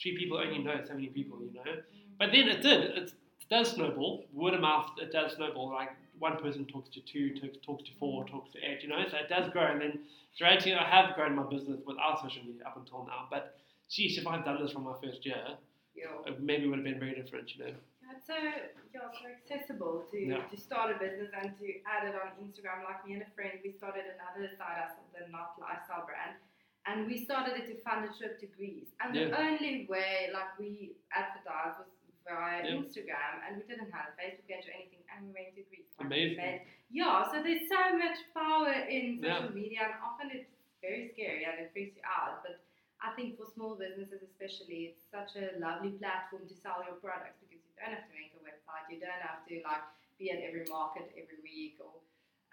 [0.00, 1.70] three people only know so many people, you know.
[1.70, 1.82] Mm.
[2.18, 2.84] But then it did.
[2.96, 3.12] It,
[3.50, 4.24] does snowball.
[4.34, 4.90] Word of mouth.
[5.00, 5.70] It does snowball.
[5.70, 8.30] Like one person talks to two, talks, talks to four, mm.
[8.30, 8.82] talks to eight.
[8.82, 9.72] You know, so it does grow.
[9.72, 10.00] And then
[10.40, 13.26] reality, I have grown my business without social media up until now.
[13.30, 13.56] But
[13.90, 15.56] sheesh, if I'd done this from my first year,
[15.96, 16.30] Yeah.
[16.30, 17.56] it maybe would have been very different.
[17.56, 17.70] You know.
[17.70, 20.42] Yeah, it's so yeah, so accessible to, Yeah.
[20.44, 22.84] to start a business and to add it on Instagram.
[22.84, 26.36] Like me and a friend, we started another side hustle, the Not Lifestyle brand,
[26.88, 28.88] and we started it to fund a trip to Greece.
[29.00, 31.88] And the only way like we advertised was
[32.24, 32.76] via Yeah.
[32.80, 35.88] Instagram, and we didn't have a Facebook page or anything, and we went to Greece.
[35.98, 36.36] Like, Amazing.
[36.36, 39.38] made- yeah, so there's so much power in Yeah.
[39.40, 42.60] social media, and often it's very scary and it freaks you out, but.
[43.00, 47.38] I think for small businesses especially, it's such a lovely platform to sell your products
[47.38, 49.84] because you don't have to make a website, you don't have to like
[50.18, 51.94] be at every market every week or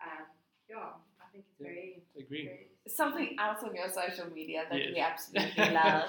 [0.05, 0.27] um,
[0.69, 0.93] yeah,
[1.35, 1.67] think it's Yeah.
[1.67, 2.45] very, Agree.
[2.45, 4.93] very Something else on your social media that Yes.
[4.93, 6.03] we absolutely love,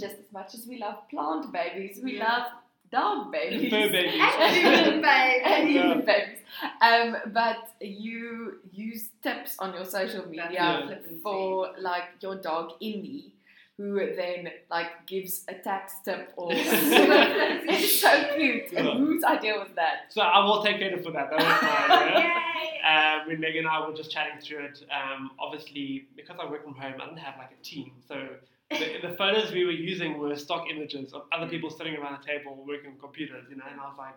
[0.00, 2.24] just as much as we love plant babies, we Yeah.
[2.28, 2.46] love
[2.90, 3.70] dog babies.
[3.70, 4.20] Fur babies.
[4.40, 5.42] and human babe.
[5.44, 5.94] and Yeah.
[5.94, 6.38] babies.
[6.80, 10.94] Um, but you use tips on your social media Yeah.
[11.22, 13.32] For like your dog Indy,
[13.76, 18.72] who then like gives a tax tip or it's so cute.
[18.72, 18.94] Yeah.
[18.96, 19.96] Whose idea was that?
[20.10, 21.28] So I will take credit for that.
[21.30, 22.65] That was my idea.
[22.86, 26.62] Um, when Megan and I were just chatting through it, um, obviously because I work
[26.62, 27.92] from home, I didn't have like a team.
[28.06, 28.28] So
[28.70, 32.24] the, the photos we were using were stock images of other people sitting around a
[32.24, 33.64] table working on computers, you know.
[33.70, 34.14] And I was like,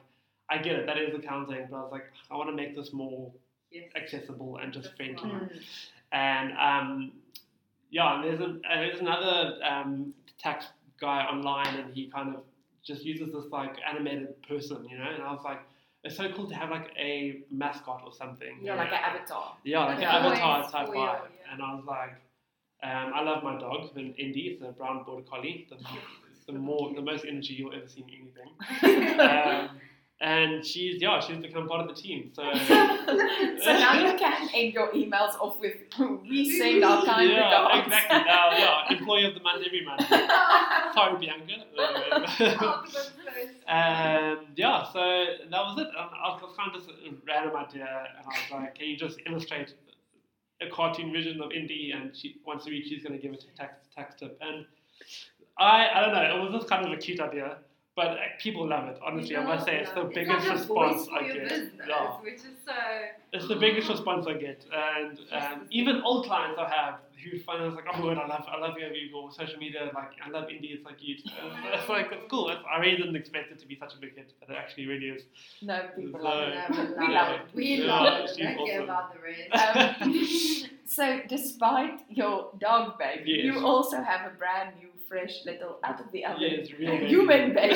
[0.50, 2.94] I get it, that is accounting, but I was like, I want to make this
[2.94, 3.32] more
[3.72, 3.92] Yes.
[3.96, 5.48] accessible and just That's friendly.
[6.12, 7.12] And um,
[7.92, 10.66] yeah, and there's, a, uh, there's another um, tax
[11.00, 12.42] guy online, and he kind of
[12.84, 15.10] just uses this like animated person, you know.
[15.14, 15.60] And I was like,
[16.04, 18.60] it's so cool to have like a mascot or something.
[18.62, 19.58] Yeah, like an avatar.
[19.64, 20.18] Yeah, like Yeah.
[20.18, 20.94] an avatar type vibe.
[20.96, 21.54] you, yeah.
[21.54, 22.12] And I was like,
[22.84, 25.68] um, I love my dog, an Indy, it's a brown border collie.
[25.70, 25.76] The,
[26.52, 28.30] the more, the most energy you'll ever see in
[28.82, 29.20] anything.
[29.20, 29.70] Um,
[30.22, 32.32] and she's yeah, she's become part of the team.
[32.34, 35.76] So so now you can end your emails off with
[36.28, 37.88] we send our kind yeah, regards.
[37.88, 38.18] exactly.
[38.26, 40.02] Now, yeah, employee of the month every month.
[40.94, 41.54] Sorry, Bianca.
[41.78, 43.50] That's so sweet.
[43.68, 45.88] um, yeah, so that was it.
[45.88, 49.20] And I was kind of a random idea, and I was like, can you just
[49.26, 49.74] illustrate
[50.62, 51.94] a cartoon vision of Indy?
[51.96, 54.38] And she once a week she's going to give it a tax tax tip.
[54.42, 54.66] And
[55.58, 57.60] I I don't know, it was just kind of a cute idea.
[58.00, 58.98] But uh, people love it.
[59.06, 60.14] Honestly, I must say it's the it.
[60.16, 61.50] biggest like response I get.
[61.50, 62.12] business, Yeah.
[62.28, 62.74] which is so.
[63.34, 67.62] It's the biggest response I get, and um, even old clients I have who find
[67.62, 70.30] us like, oh my word, I love, I love your, your social media, like I
[70.30, 71.16] love Indy, it's like you.
[71.66, 72.50] And it's like it's cool.
[72.50, 74.86] It's, I really didn't expect it to be such a big hit, but it actually
[74.88, 75.24] really is.
[75.62, 76.70] No, people So- love it.
[76.70, 77.42] No, We love it.
[77.54, 78.30] We Yeah, love it.
[78.30, 78.84] she's Don't care awesome.
[78.84, 80.64] about the rest.
[80.64, 83.44] Um, so, despite your dog baby, Yes.
[83.48, 86.92] you also have a brand new, fresh little out of the oven Yeah, it's real
[86.92, 87.08] baby.
[87.08, 87.76] human baby.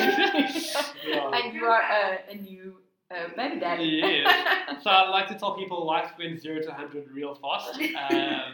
[1.06, 1.30] Yeah.
[1.36, 2.66] and you are a, a new
[3.14, 3.84] Uh, baby daddy.
[4.02, 4.26] Yes.
[4.84, 7.76] So I like to tell people life went zero to hundred real fast.
[8.04, 8.52] Um,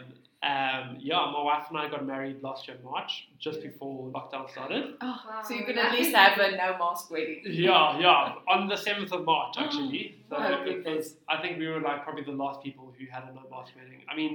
[0.51, 3.11] um, yeah, my wife and I got married last year in March,
[3.45, 4.83] just before lockdown started.
[5.07, 7.41] Oh, Wow, so you could that at least is- have a no mask wedding.
[7.67, 10.03] Yeah, yeah, on the seventh of March actually.
[10.29, 13.23] So Oh, it was, I think we were like probably the last people who had
[13.29, 14.01] a no mask wedding.
[14.11, 14.33] I mean,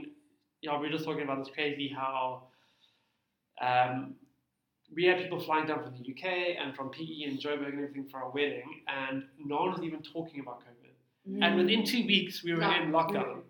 [0.65, 2.19] yeah, we were just talking about this crazy how
[3.69, 4.15] um,
[4.95, 8.07] we had people flying down from the UK and from PE and Joburg and everything
[8.11, 11.43] for our wedding, and no one was even talking about COVID.
[11.43, 13.43] And within two weeks, we were in lockdown.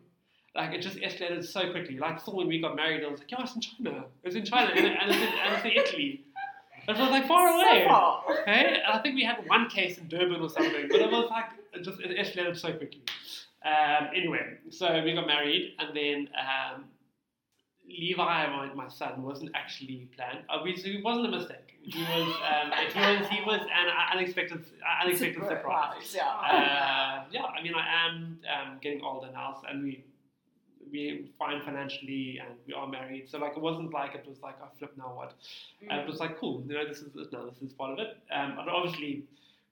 [0.54, 1.98] Like it just escalated so quickly.
[1.98, 4.06] Like still when we got married, I was like, "Yeah, it's in China.
[4.22, 6.24] It was in China, and, and, it's, in, and it's in Italy."
[6.88, 7.82] It was like far away.
[7.82, 8.22] So far.
[8.40, 11.28] Okay, and I think we had one case in Durban or something, but it was
[11.28, 13.02] like it just it escalated so quickly.
[13.64, 16.84] Um, anyway, so we got married, and then um,
[17.88, 20.40] Levi, my, my son, wasn't actually planned.
[20.48, 21.78] Obviously, it wasn't a mistake.
[21.82, 24.64] He was um, it was he was an unexpected
[25.04, 26.14] unexpected surprise.
[26.14, 26.26] Yeah.
[26.26, 30.04] Uh, yeah, I mean, I am um, getting older now, and we
[30.90, 33.28] we fine financially, and we are married.
[33.28, 35.34] So like, it wasn't like it was like, I flip now what.
[35.84, 35.96] Mm.
[35.96, 37.46] Uh, it was like, cool, you know, this is now.
[37.46, 38.16] This is part of it.
[38.34, 39.22] Um, but obviously,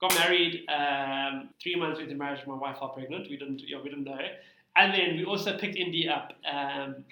[0.00, 0.66] got married.
[0.68, 3.28] Um, three months into marriage, my wife fell pregnant.
[3.28, 4.18] We didn't, yeah, we didn't know.
[4.76, 7.04] And then we also picked Indy up um,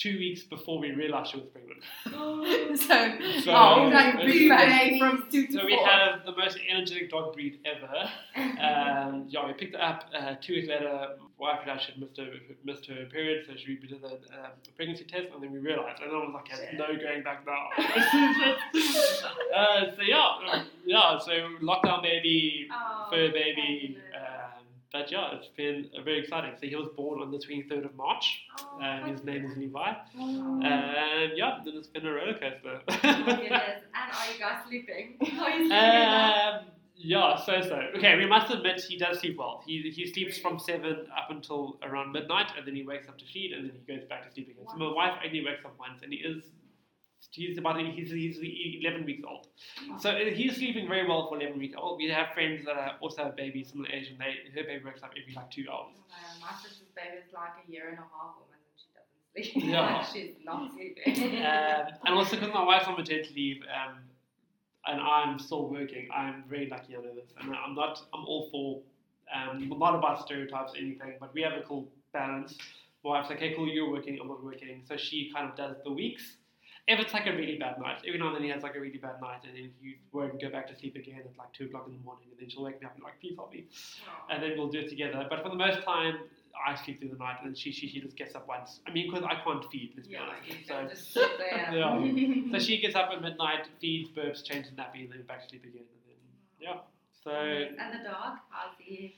[0.00, 1.82] two weeks before we realized she was pregnant.
[2.80, 5.86] so, So, oh, like it's- big baby from two to so we four.
[5.86, 8.10] have the most energetic dog breed ever.
[8.60, 10.92] Um, yeah, we picked it up uh, two weeks later.
[11.38, 12.30] My wife and I had missed her,
[12.64, 16.10] missed her period, so she did a um, pregnancy test, and then we realized, and
[16.10, 17.68] I was like, "There's no going back now."
[19.56, 21.18] uh, so yeah, um, yeah.
[21.18, 21.32] So
[21.62, 23.98] lockdown baby, Oh, fur baby.
[24.12, 24.49] fabulous.
[24.92, 26.52] But yeah, it's been very exciting.
[26.60, 28.42] So he was born on the 23rd of March.
[28.58, 29.92] Oh, Um, his name is Levi.
[30.18, 30.60] Oh.
[30.64, 32.80] And yeah, then it's been a roller coaster.
[32.88, 33.82] Oh my goodness.
[33.94, 35.16] And are you guys sleeping?
[35.40, 35.72] Are you sleeping?
[35.72, 36.66] Um,
[36.96, 37.76] yeah, so so.
[37.96, 39.62] Okay, we must admit he does sleep well.
[39.64, 43.24] He he sleeps from seven up until around midnight, and then he wakes up to
[43.24, 44.66] feed, and then he goes back to sleep again.
[44.70, 46.44] So my wife only wakes up once, and he is
[47.30, 48.38] he's about he's he's
[48.82, 49.46] eleven weeks old.
[50.00, 51.98] So uh, he's sleeping very well for eleven weeks old.
[51.98, 55.02] We have friends that are also have babies similar age, and they her baby wakes
[55.02, 55.96] up every like two hours.
[56.10, 58.50] Uh, my sister's baby is like a year and a half almost
[59.34, 59.64] and she doesn't sleep.
[59.72, 60.04] Yeah.
[60.04, 61.36] She's not sleeping.
[61.46, 63.98] um, and also because my wife's on maternity leave, um,
[64.86, 68.00] and I'm still working, I'm very lucky under this, and I'm not.
[68.14, 68.82] I'm all for.
[69.32, 72.58] Um, not about stereotypes or anything, but we have a cool balance.
[73.04, 75.76] My wife's like, okay, cool, you're working, I'm not working, so she kind of does
[75.84, 76.36] the weeks.
[76.90, 78.80] If it's like a really bad night, every now and then he has like a
[78.80, 81.66] really bad night, and then he won't go back to sleep again at like two
[81.66, 83.66] o'clock in the morning, and then she'll wake me up and like, please help me,
[84.28, 85.24] and then we'll do it together.
[85.30, 86.14] But for the most time,
[86.66, 88.80] I sleep through the night, and then she she, she just gets up once.
[88.88, 90.66] I mean, because I can't feed, let's be honest.
[90.66, 91.68] So can just sit there.
[91.72, 92.52] Yeah.
[92.52, 95.62] so she gets up at midnight, feeds, burps, changes nappy, and then back to sleep
[95.62, 95.86] again.
[95.86, 96.18] And then,
[96.58, 96.78] yeah.
[97.22, 99.14] So and the dog, how's he?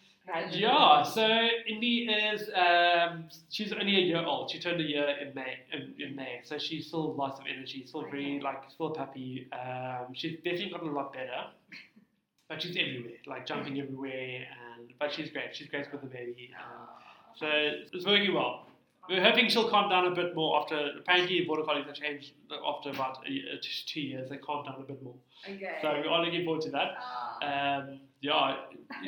[0.52, 1.26] Yeah, so
[1.66, 4.50] Indy is um, she's only a year old.
[4.50, 5.58] She turned a year in May.
[5.72, 7.84] In, in May, so she's still lots of energy.
[7.86, 9.48] Still very like still puppy.
[9.52, 11.46] Um, she's definitely gotten a lot better,
[12.48, 14.46] but she's everywhere, like jumping everywhere.
[14.78, 15.54] And but she's great.
[15.56, 16.50] She's great with the baby.
[16.56, 16.88] Um,
[17.36, 17.46] so
[17.92, 18.66] it's working well.
[19.08, 20.90] We're hoping she'll calm down a bit more after.
[20.98, 22.32] Apparently, border collies have changed
[22.66, 23.44] after about a year,
[23.86, 24.30] two years.
[24.30, 25.14] They calm down a bit more.
[25.48, 25.78] Okay.
[25.82, 26.94] So we are looking forward to that.
[26.98, 27.78] Ah.
[27.80, 28.56] Um, yeah,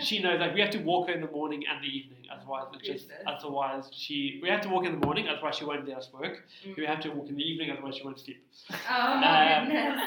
[0.03, 2.25] she knows like we have to walk her in the morning and the evening.
[2.33, 5.29] Otherwise, it's just otherwise she we have to walk in the morning.
[5.29, 6.43] Otherwise, she won't let us work.
[6.67, 6.77] Mm.
[6.77, 7.71] We have to walk in the evening.
[7.71, 8.45] Otherwise, she won't sleep.
[8.91, 9.23] Oh Um.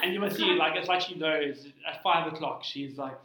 [0.04, 3.18] And you must see like it's like she knows at five o'clock she's like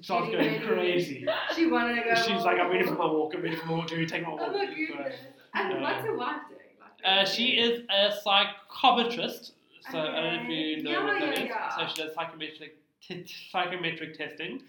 [0.00, 1.26] starts going crazy.
[1.56, 2.14] She wanted to go.
[2.14, 3.34] She's like I'm ready for my walk.
[3.34, 3.88] I'm ready for my walk.
[3.88, 4.40] Do you take my walk?
[4.44, 5.16] Oh my goodness.
[5.54, 6.60] And what's wife doing?
[6.80, 9.52] Like, Uh, she is a psychometrist.
[9.90, 10.82] So I don't know if you Okay.
[10.82, 11.48] know what Yeah, that yeah, is.
[11.48, 11.76] yeah.
[11.76, 14.62] So she does psychometric t- psychometric testing.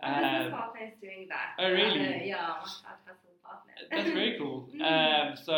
[0.00, 1.54] Um, partner is doing that.
[1.58, 2.00] oh, really?
[2.00, 3.72] Uh, yeah, my side hustle partner.
[3.90, 4.68] that's very cool.
[4.74, 5.30] Mm.
[5.30, 5.56] Um, so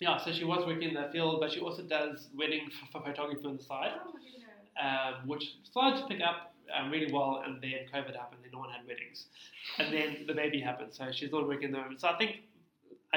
[0.00, 3.44] yeah, so she was working in that field, but she also does wedding for photography
[3.46, 7.42] on the side, Oh um, which started to pick up um, really well.
[7.44, 9.26] And then COVID happened, and no one had weddings,
[9.78, 10.92] and then the baby happened.
[10.92, 11.86] So she's not working there.
[11.96, 12.42] So I think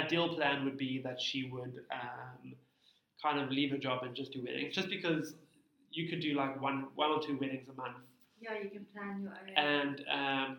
[0.03, 2.53] ideal plan would be that she would um,
[3.21, 5.35] kind of leave her job and just do weddings, just because
[5.91, 7.97] you could do like one one or two weddings a month
[8.41, 9.65] Yeah, you can plan your own.
[9.73, 10.57] and um,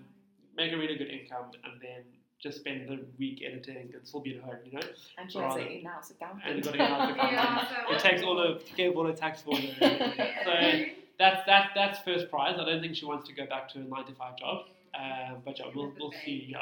[0.57, 2.03] make a really good income, and then
[2.41, 4.87] just spend the week editing and still be at home, you know.
[5.19, 6.45] And she has Rather- an in-house accountant.
[6.45, 7.69] And got an in-house accountant.
[7.91, 9.63] yeah, It takes all the gave all the tax for her.
[9.81, 10.45] Yeah.
[10.45, 10.85] so
[11.19, 12.57] that's that that's first prize.
[12.61, 14.67] I don't think she wants to go back to a nine to five job.
[14.99, 16.47] Um, but yeah, we'll, we'll see.
[16.49, 16.59] Yeah,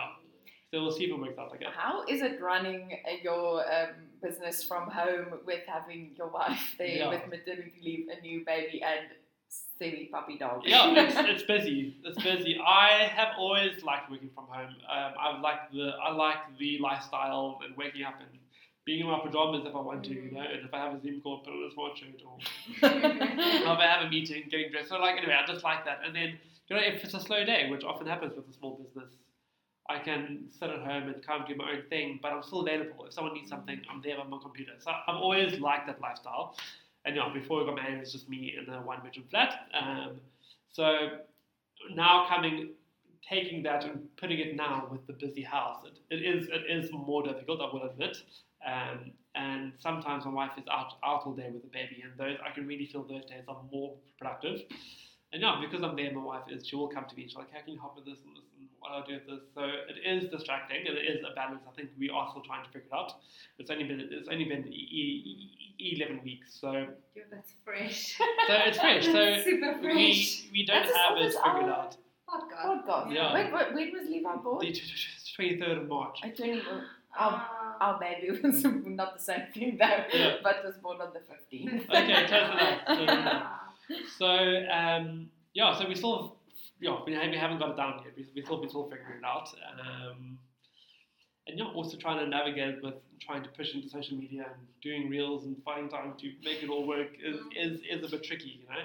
[0.71, 1.51] so we'll see if it works out.
[1.55, 1.69] I guess.
[1.77, 3.91] How is it running your um,
[4.23, 7.09] business from home with having your wife there Yeah.
[7.09, 9.07] with maternity leave, a new baby, and
[9.49, 10.63] semi puppy dog.
[10.65, 11.97] yeah, it's, it's busy.
[12.05, 12.59] It's busy.
[12.67, 14.75] I have always liked working from home.
[14.91, 18.29] Um, I like the I like the lifestyle and waking up and
[18.85, 21.01] being in my pajamas if I want to, you know, and if I have a
[21.03, 22.39] Zoom call, put on a smart shirt, or
[22.83, 24.89] if I have a meeting, getting dressed.
[24.91, 26.01] So like anyway, I just like that.
[26.05, 26.39] And then
[26.69, 29.13] you know, if it's a slow day, which often happens with a small business,
[29.89, 32.61] I can sit at home and kind of do my own thing, but I'm still
[32.61, 33.05] available.
[33.07, 34.73] If someone needs something, I'm there on my computer.
[34.79, 36.57] So I've always liked that lifestyle.
[37.05, 39.69] And yeah, before we got married, it was just me in a one bedroom flat.
[39.81, 40.21] Um,
[40.73, 41.19] so
[41.95, 42.71] now coming,
[43.29, 46.91] taking that and putting it now with the busy house, it, it is it is
[46.93, 47.61] more difficult.
[47.61, 48.17] I will admit.
[48.67, 52.39] Um, and sometimes my wife is out out all day with the baby, and those
[52.45, 54.63] I can really feel those days are more productive.
[55.33, 57.25] And yeah, because I'm there, my wife is she will come to me.
[57.25, 58.45] She's like, "How can you help with this and this
[58.95, 61.63] and do I do this?" So it is distracting, and it is a balance.
[61.69, 63.13] I think we are still trying to figure it out.
[63.59, 64.89] It's only been it's only been e-
[65.79, 68.17] e- eleven weeks, so Yeah, that's fresh.
[68.19, 69.05] so it's fresh.
[69.17, 69.95] So Super fresh.
[69.95, 71.97] we we don't That's have it as figured our- out.
[72.29, 72.85] Podcast.
[72.87, 73.15] Podcast.
[73.15, 73.33] Yeah.
[73.33, 74.59] When, when, when was Levi born?
[74.67, 74.81] The
[75.37, 76.19] twenty third of March.
[76.25, 76.81] I don't even.
[77.19, 77.77] Our, Ah.
[77.81, 78.63] our baby was
[79.01, 80.37] not the same thing though, Yeah.
[80.43, 81.89] but was born on the 15th.
[81.89, 82.85] Okay, close enough.
[82.87, 83.47] Close enough.
[84.19, 84.27] So
[84.71, 86.36] um, yeah, so we still
[86.81, 88.15] yeah we, we haven't got it down yet.
[88.17, 89.49] We, we still we still figuring it out.
[89.81, 90.39] Um,
[91.47, 95.09] and yeah, also trying to navigate with trying to push into social media and doing
[95.09, 98.61] reels and finding time to make it all work is, is, is a bit tricky,
[98.63, 98.83] you know.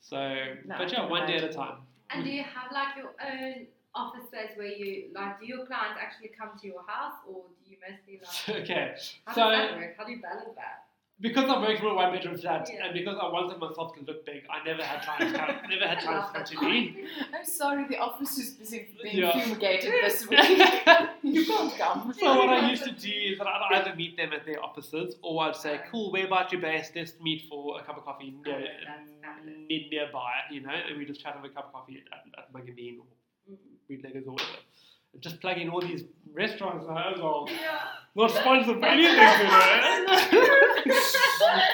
[0.00, 0.16] So,
[0.64, 1.78] No, but yeah, can one day at a time.
[2.10, 5.40] And do you have like your own office space where you like?
[5.40, 8.62] Do your clients actually come to your house, or do you mostly like?
[8.62, 8.94] okay,
[9.26, 9.94] How so does that work?
[9.98, 10.87] How do you balance that?
[11.20, 12.84] Because I'm working from a one bedroom flat Yeah.
[12.84, 15.32] and because I wanted myself to look big, I never had time.
[15.32, 17.06] To come, never had time to come to me.
[17.34, 19.32] I'm sorry, the office is busy being Yeah.
[19.32, 20.38] fumigated this week.
[21.22, 22.14] you can't come.
[22.16, 25.16] So what I used to do is that I'd either meet them at their offices,
[25.22, 26.92] or I'd say, "Cool, where about your base?
[26.94, 28.68] Let's meet for a cup of coffee near,
[29.68, 32.70] nearby, you know, and we just chat over a cup of coffee at, at Mugg
[32.74, 33.74] & Bean or mm-hmm.
[33.88, 34.58] Bootleggers or whatever."
[35.18, 37.48] And just plugging all these restaurants now as well.
[37.50, 37.80] Yeah.
[38.14, 40.42] Not sponsored by anything, you
[40.86, 41.00] know.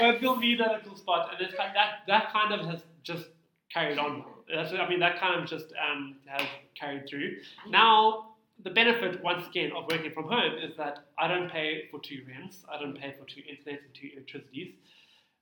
[0.00, 1.74] but we'll meet at a cool spot, and it's that
[2.06, 3.26] that kind of has just
[3.70, 4.24] carried on.
[4.48, 6.46] That's, I mean, that kind of just um, has
[6.78, 7.36] carried through.
[7.68, 8.30] Now,
[8.62, 12.22] the benefit, once again, of working from home is that I don't pay for two
[12.26, 14.74] rents, I don't pay for two internet and two electricities.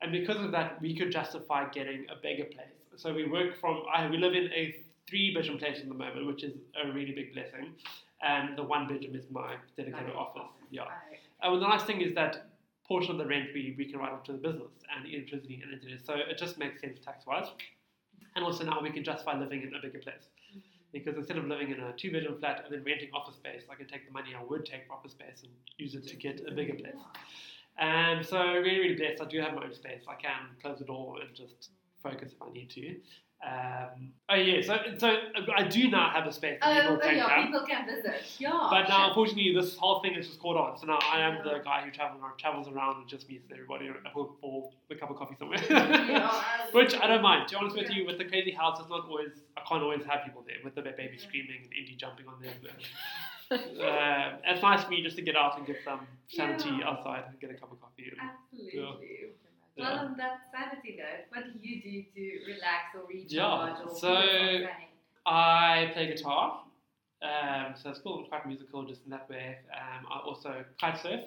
[0.01, 2.67] And because of that, we could justify getting a bigger place.
[2.97, 4.75] So we work from, I, we live in a
[5.09, 7.75] three bedroom place at the moment, which is a really big blessing.
[8.23, 10.43] And the one bedroom is my dedicated Like office.
[10.71, 10.83] Yeah.
[10.83, 11.19] Right.
[11.43, 12.47] Uh, and the nice thing is that
[12.87, 15.73] portion of the rent we, we can write off to the business and electricity and
[15.73, 16.05] internet.
[16.05, 17.47] So it just makes sense tax wise.
[18.37, 20.29] And also now we can justify living in a bigger place.
[20.51, 20.61] Mm-hmm.
[20.93, 23.75] Because instead of living in a two bedroom flat and then renting office space, I
[23.75, 26.43] can take the money I would take for office space and use it to get
[26.47, 26.95] a bigger place.
[27.79, 29.23] And um, so really, really blessed.
[29.23, 30.03] I do have my own space.
[30.09, 31.71] I can close the door and just
[32.03, 32.97] focus if I need to.
[33.45, 35.17] Um, oh yeah, so so
[35.57, 37.47] I do now have a space that Oh, people oh, can yeah, come.
[37.47, 38.23] people can visit.
[38.39, 38.69] Yeah.
[38.71, 40.79] But now, unfortunately, this whole thing is just caught on.
[40.79, 43.91] So now I am the guy who travels around, travels around and just meets everybody
[44.15, 45.59] for, for a cup of coffee somewhere.
[45.69, 46.41] Yeah,
[46.73, 47.49] Which I don't mind.
[47.49, 49.31] To be honest with you, with the crazy house, it's not always.
[49.57, 52.53] I can't always have people there with the baby screaming and Indy jumping on there.
[53.51, 56.89] uh, it's nice for me just to get out and get some sanity Yeah.
[56.91, 58.11] outside and get a cup of coffee.
[58.11, 58.31] And,
[58.63, 59.22] Absolutely.
[59.79, 63.95] Well, on that sanity note, what do you do to relax or recharge Yeah, or
[63.95, 64.67] so-
[65.25, 66.65] I play guitar.
[67.23, 68.19] Um, so it's cool.
[68.25, 69.59] I'm quite musical just in that way.
[69.73, 71.21] Um, I also kite surf.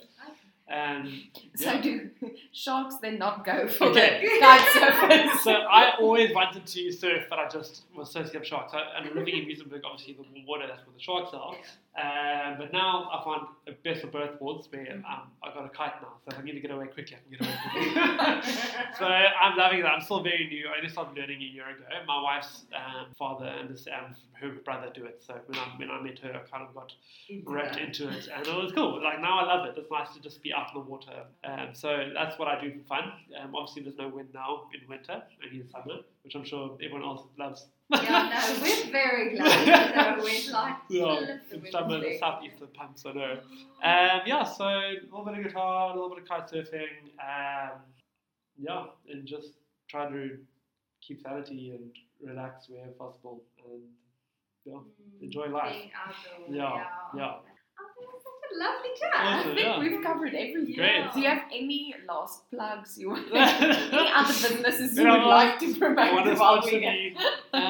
[0.68, 1.08] And
[1.56, 1.82] So yeah.
[1.82, 2.10] do
[2.52, 4.22] sharks then not go for Okay.
[4.24, 5.38] the kite surfers?
[5.44, 8.72] so I always wanted to surf, but I just was so scared of sharks.
[8.72, 11.54] So, and living in Muizenberg, obviously the water that's where the sharks are.
[11.98, 15.70] Um, but now I find a best of both worlds where um, I got a
[15.70, 16.14] kite now.
[16.26, 18.52] So if I need to get away quickly, I can get away quickly.
[19.00, 19.92] so I'm loving that.
[19.92, 20.68] I'm still very new.
[20.68, 21.84] I only started learning a year ago.
[22.08, 25.24] My wife's um, father and this, um, her brother do it.
[25.26, 26.92] So when I, when I met her, I kind of got
[27.46, 29.02] wrapped into it, and it was cool.
[29.02, 29.76] Like now, I love it.
[29.78, 31.24] It's nice to just be out in the water.
[31.44, 33.12] Um, so that's what I do for fun.
[33.42, 37.04] Um, obviously, there's no wind now in winter, only in summer, which I'm sure everyone
[37.04, 37.68] else loves.
[37.92, 42.18] yeah, no, we're very glad that we like yeah, in summer, the thing.
[42.20, 43.06] southeastern pumps.
[43.06, 43.32] I know.
[43.84, 47.12] Um, yeah, so a little bit of guitar, a little bit of kite surfing.
[47.20, 47.80] Um,
[48.58, 49.50] yeah, and just
[49.90, 50.38] trying to
[51.02, 51.92] keep sanity and
[52.28, 53.82] relax wherever possible, and
[54.66, 55.76] yeah, Mm, enjoy life.
[56.50, 56.84] Yeah, yeah.
[57.16, 57.34] yeah.
[58.54, 59.12] That was such a lovely chat.
[59.16, 59.80] I think yeah.
[59.80, 60.76] we've covered everything.
[60.76, 61.14] Great.
[61.14, 63.28] Do you have any last plugs you want?
[63.34, 65.28] any other businesses you You would what?
[65.28, 67.16] like to I promote want to while sponsor me.
[67.54, 67.62] Um,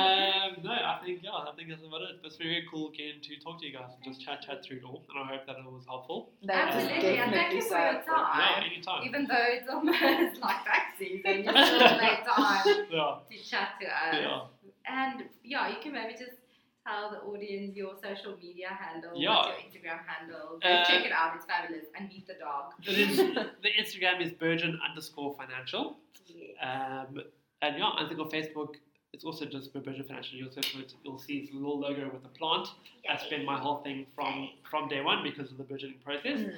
[0.63, 2.19] no, I think yeah, I think that's about it.
[2.23, 4.83] It's very cool again to talk to you guys and just chat chat through it
[4.83, 6.31] all, and I hope that it was helpful.
[6.43, 8.39] That is Absolutely, and thank you for your time.
[8.39, 9.03] Yeah, anytime.
[9.03, 12.61] Even though it's almost like back season, you still make time.
[12.65, 12.85] Yeah.
[12.91, 13.15] Yeah.
[13.31, 14.13] to chat to us.
[14.13, 14.41] Yeah.
[14.87, 16.37] And yeah, you can maybe just
[16.85, 19.35] tell the audience your social media handle, Yeah.
[19.35, 20.59] what's your Instagram handle.
[20.63, 21.85] Uh, check it out, it's fabulous.
[21.97, 22.73] And meet the dog.
[22.83, 25.97] It is, the Instagram is Burgeon underscore financial.
[26.27, 27.05] Yeah.
[27.07, 27.21] Um,
[27.61, 28.75] and yeah, I think on Facebook,
[29.13, 30.37] it's also just Burgeon Financial.
[30.37, 32.67] You'll, see, you'll see its little logo with the plant.
[33.07, 36.39] That's been my whole thing from, from day one because of the budgeting process.
[36.39, 36.53] Mm.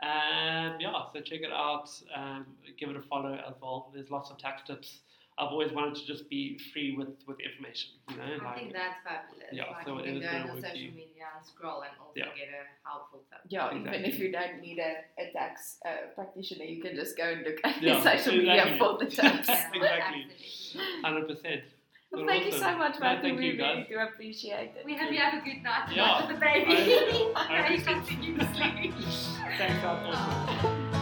[0.00, 1.90] Um, yeah, so check it out.
[2.14, 2.46] Um,
[2.78, 3.90] give it a follow as well.
[3.92, 5.00] There's lots of tax tips.
[5.38, 7.90] I've always wanted to just be free with, with information.
[8.10, 9.48] You know, I like think that's fabulous.
[9.52, 10.90] Yeah, like so you can go on social you.
[10.90, 12.24] media and scroll and also Yeah.
[12.36, 13.38] get a helpful tip.
[13.48, 17.24] Yeah, even if you don't need a, a tax uh, practitioner, you can just go
[17.24, 19.48] and look at Yeah, social media for the tips.
[19.48, 20.26] Yeah, Exactly.
[21.04, 21.62] hundred percent.
[22.10, 23.22] Well, thank you so much, Matthew.
[23.22, 23.86] thank we you, really guys.
[23.88, 24.82] do appreciate it.
[24.84, 26.04] We hope you have a good night Yeah.
[26.04, 26.72] tonight with the baby.
[26.72, 28.94] I- I okay, appreciate- continue to sleep.
[29.58, 29.84] Thanks, guys.
[29.84, 30.88] Awesome.
[30.94, 30.97] Oh.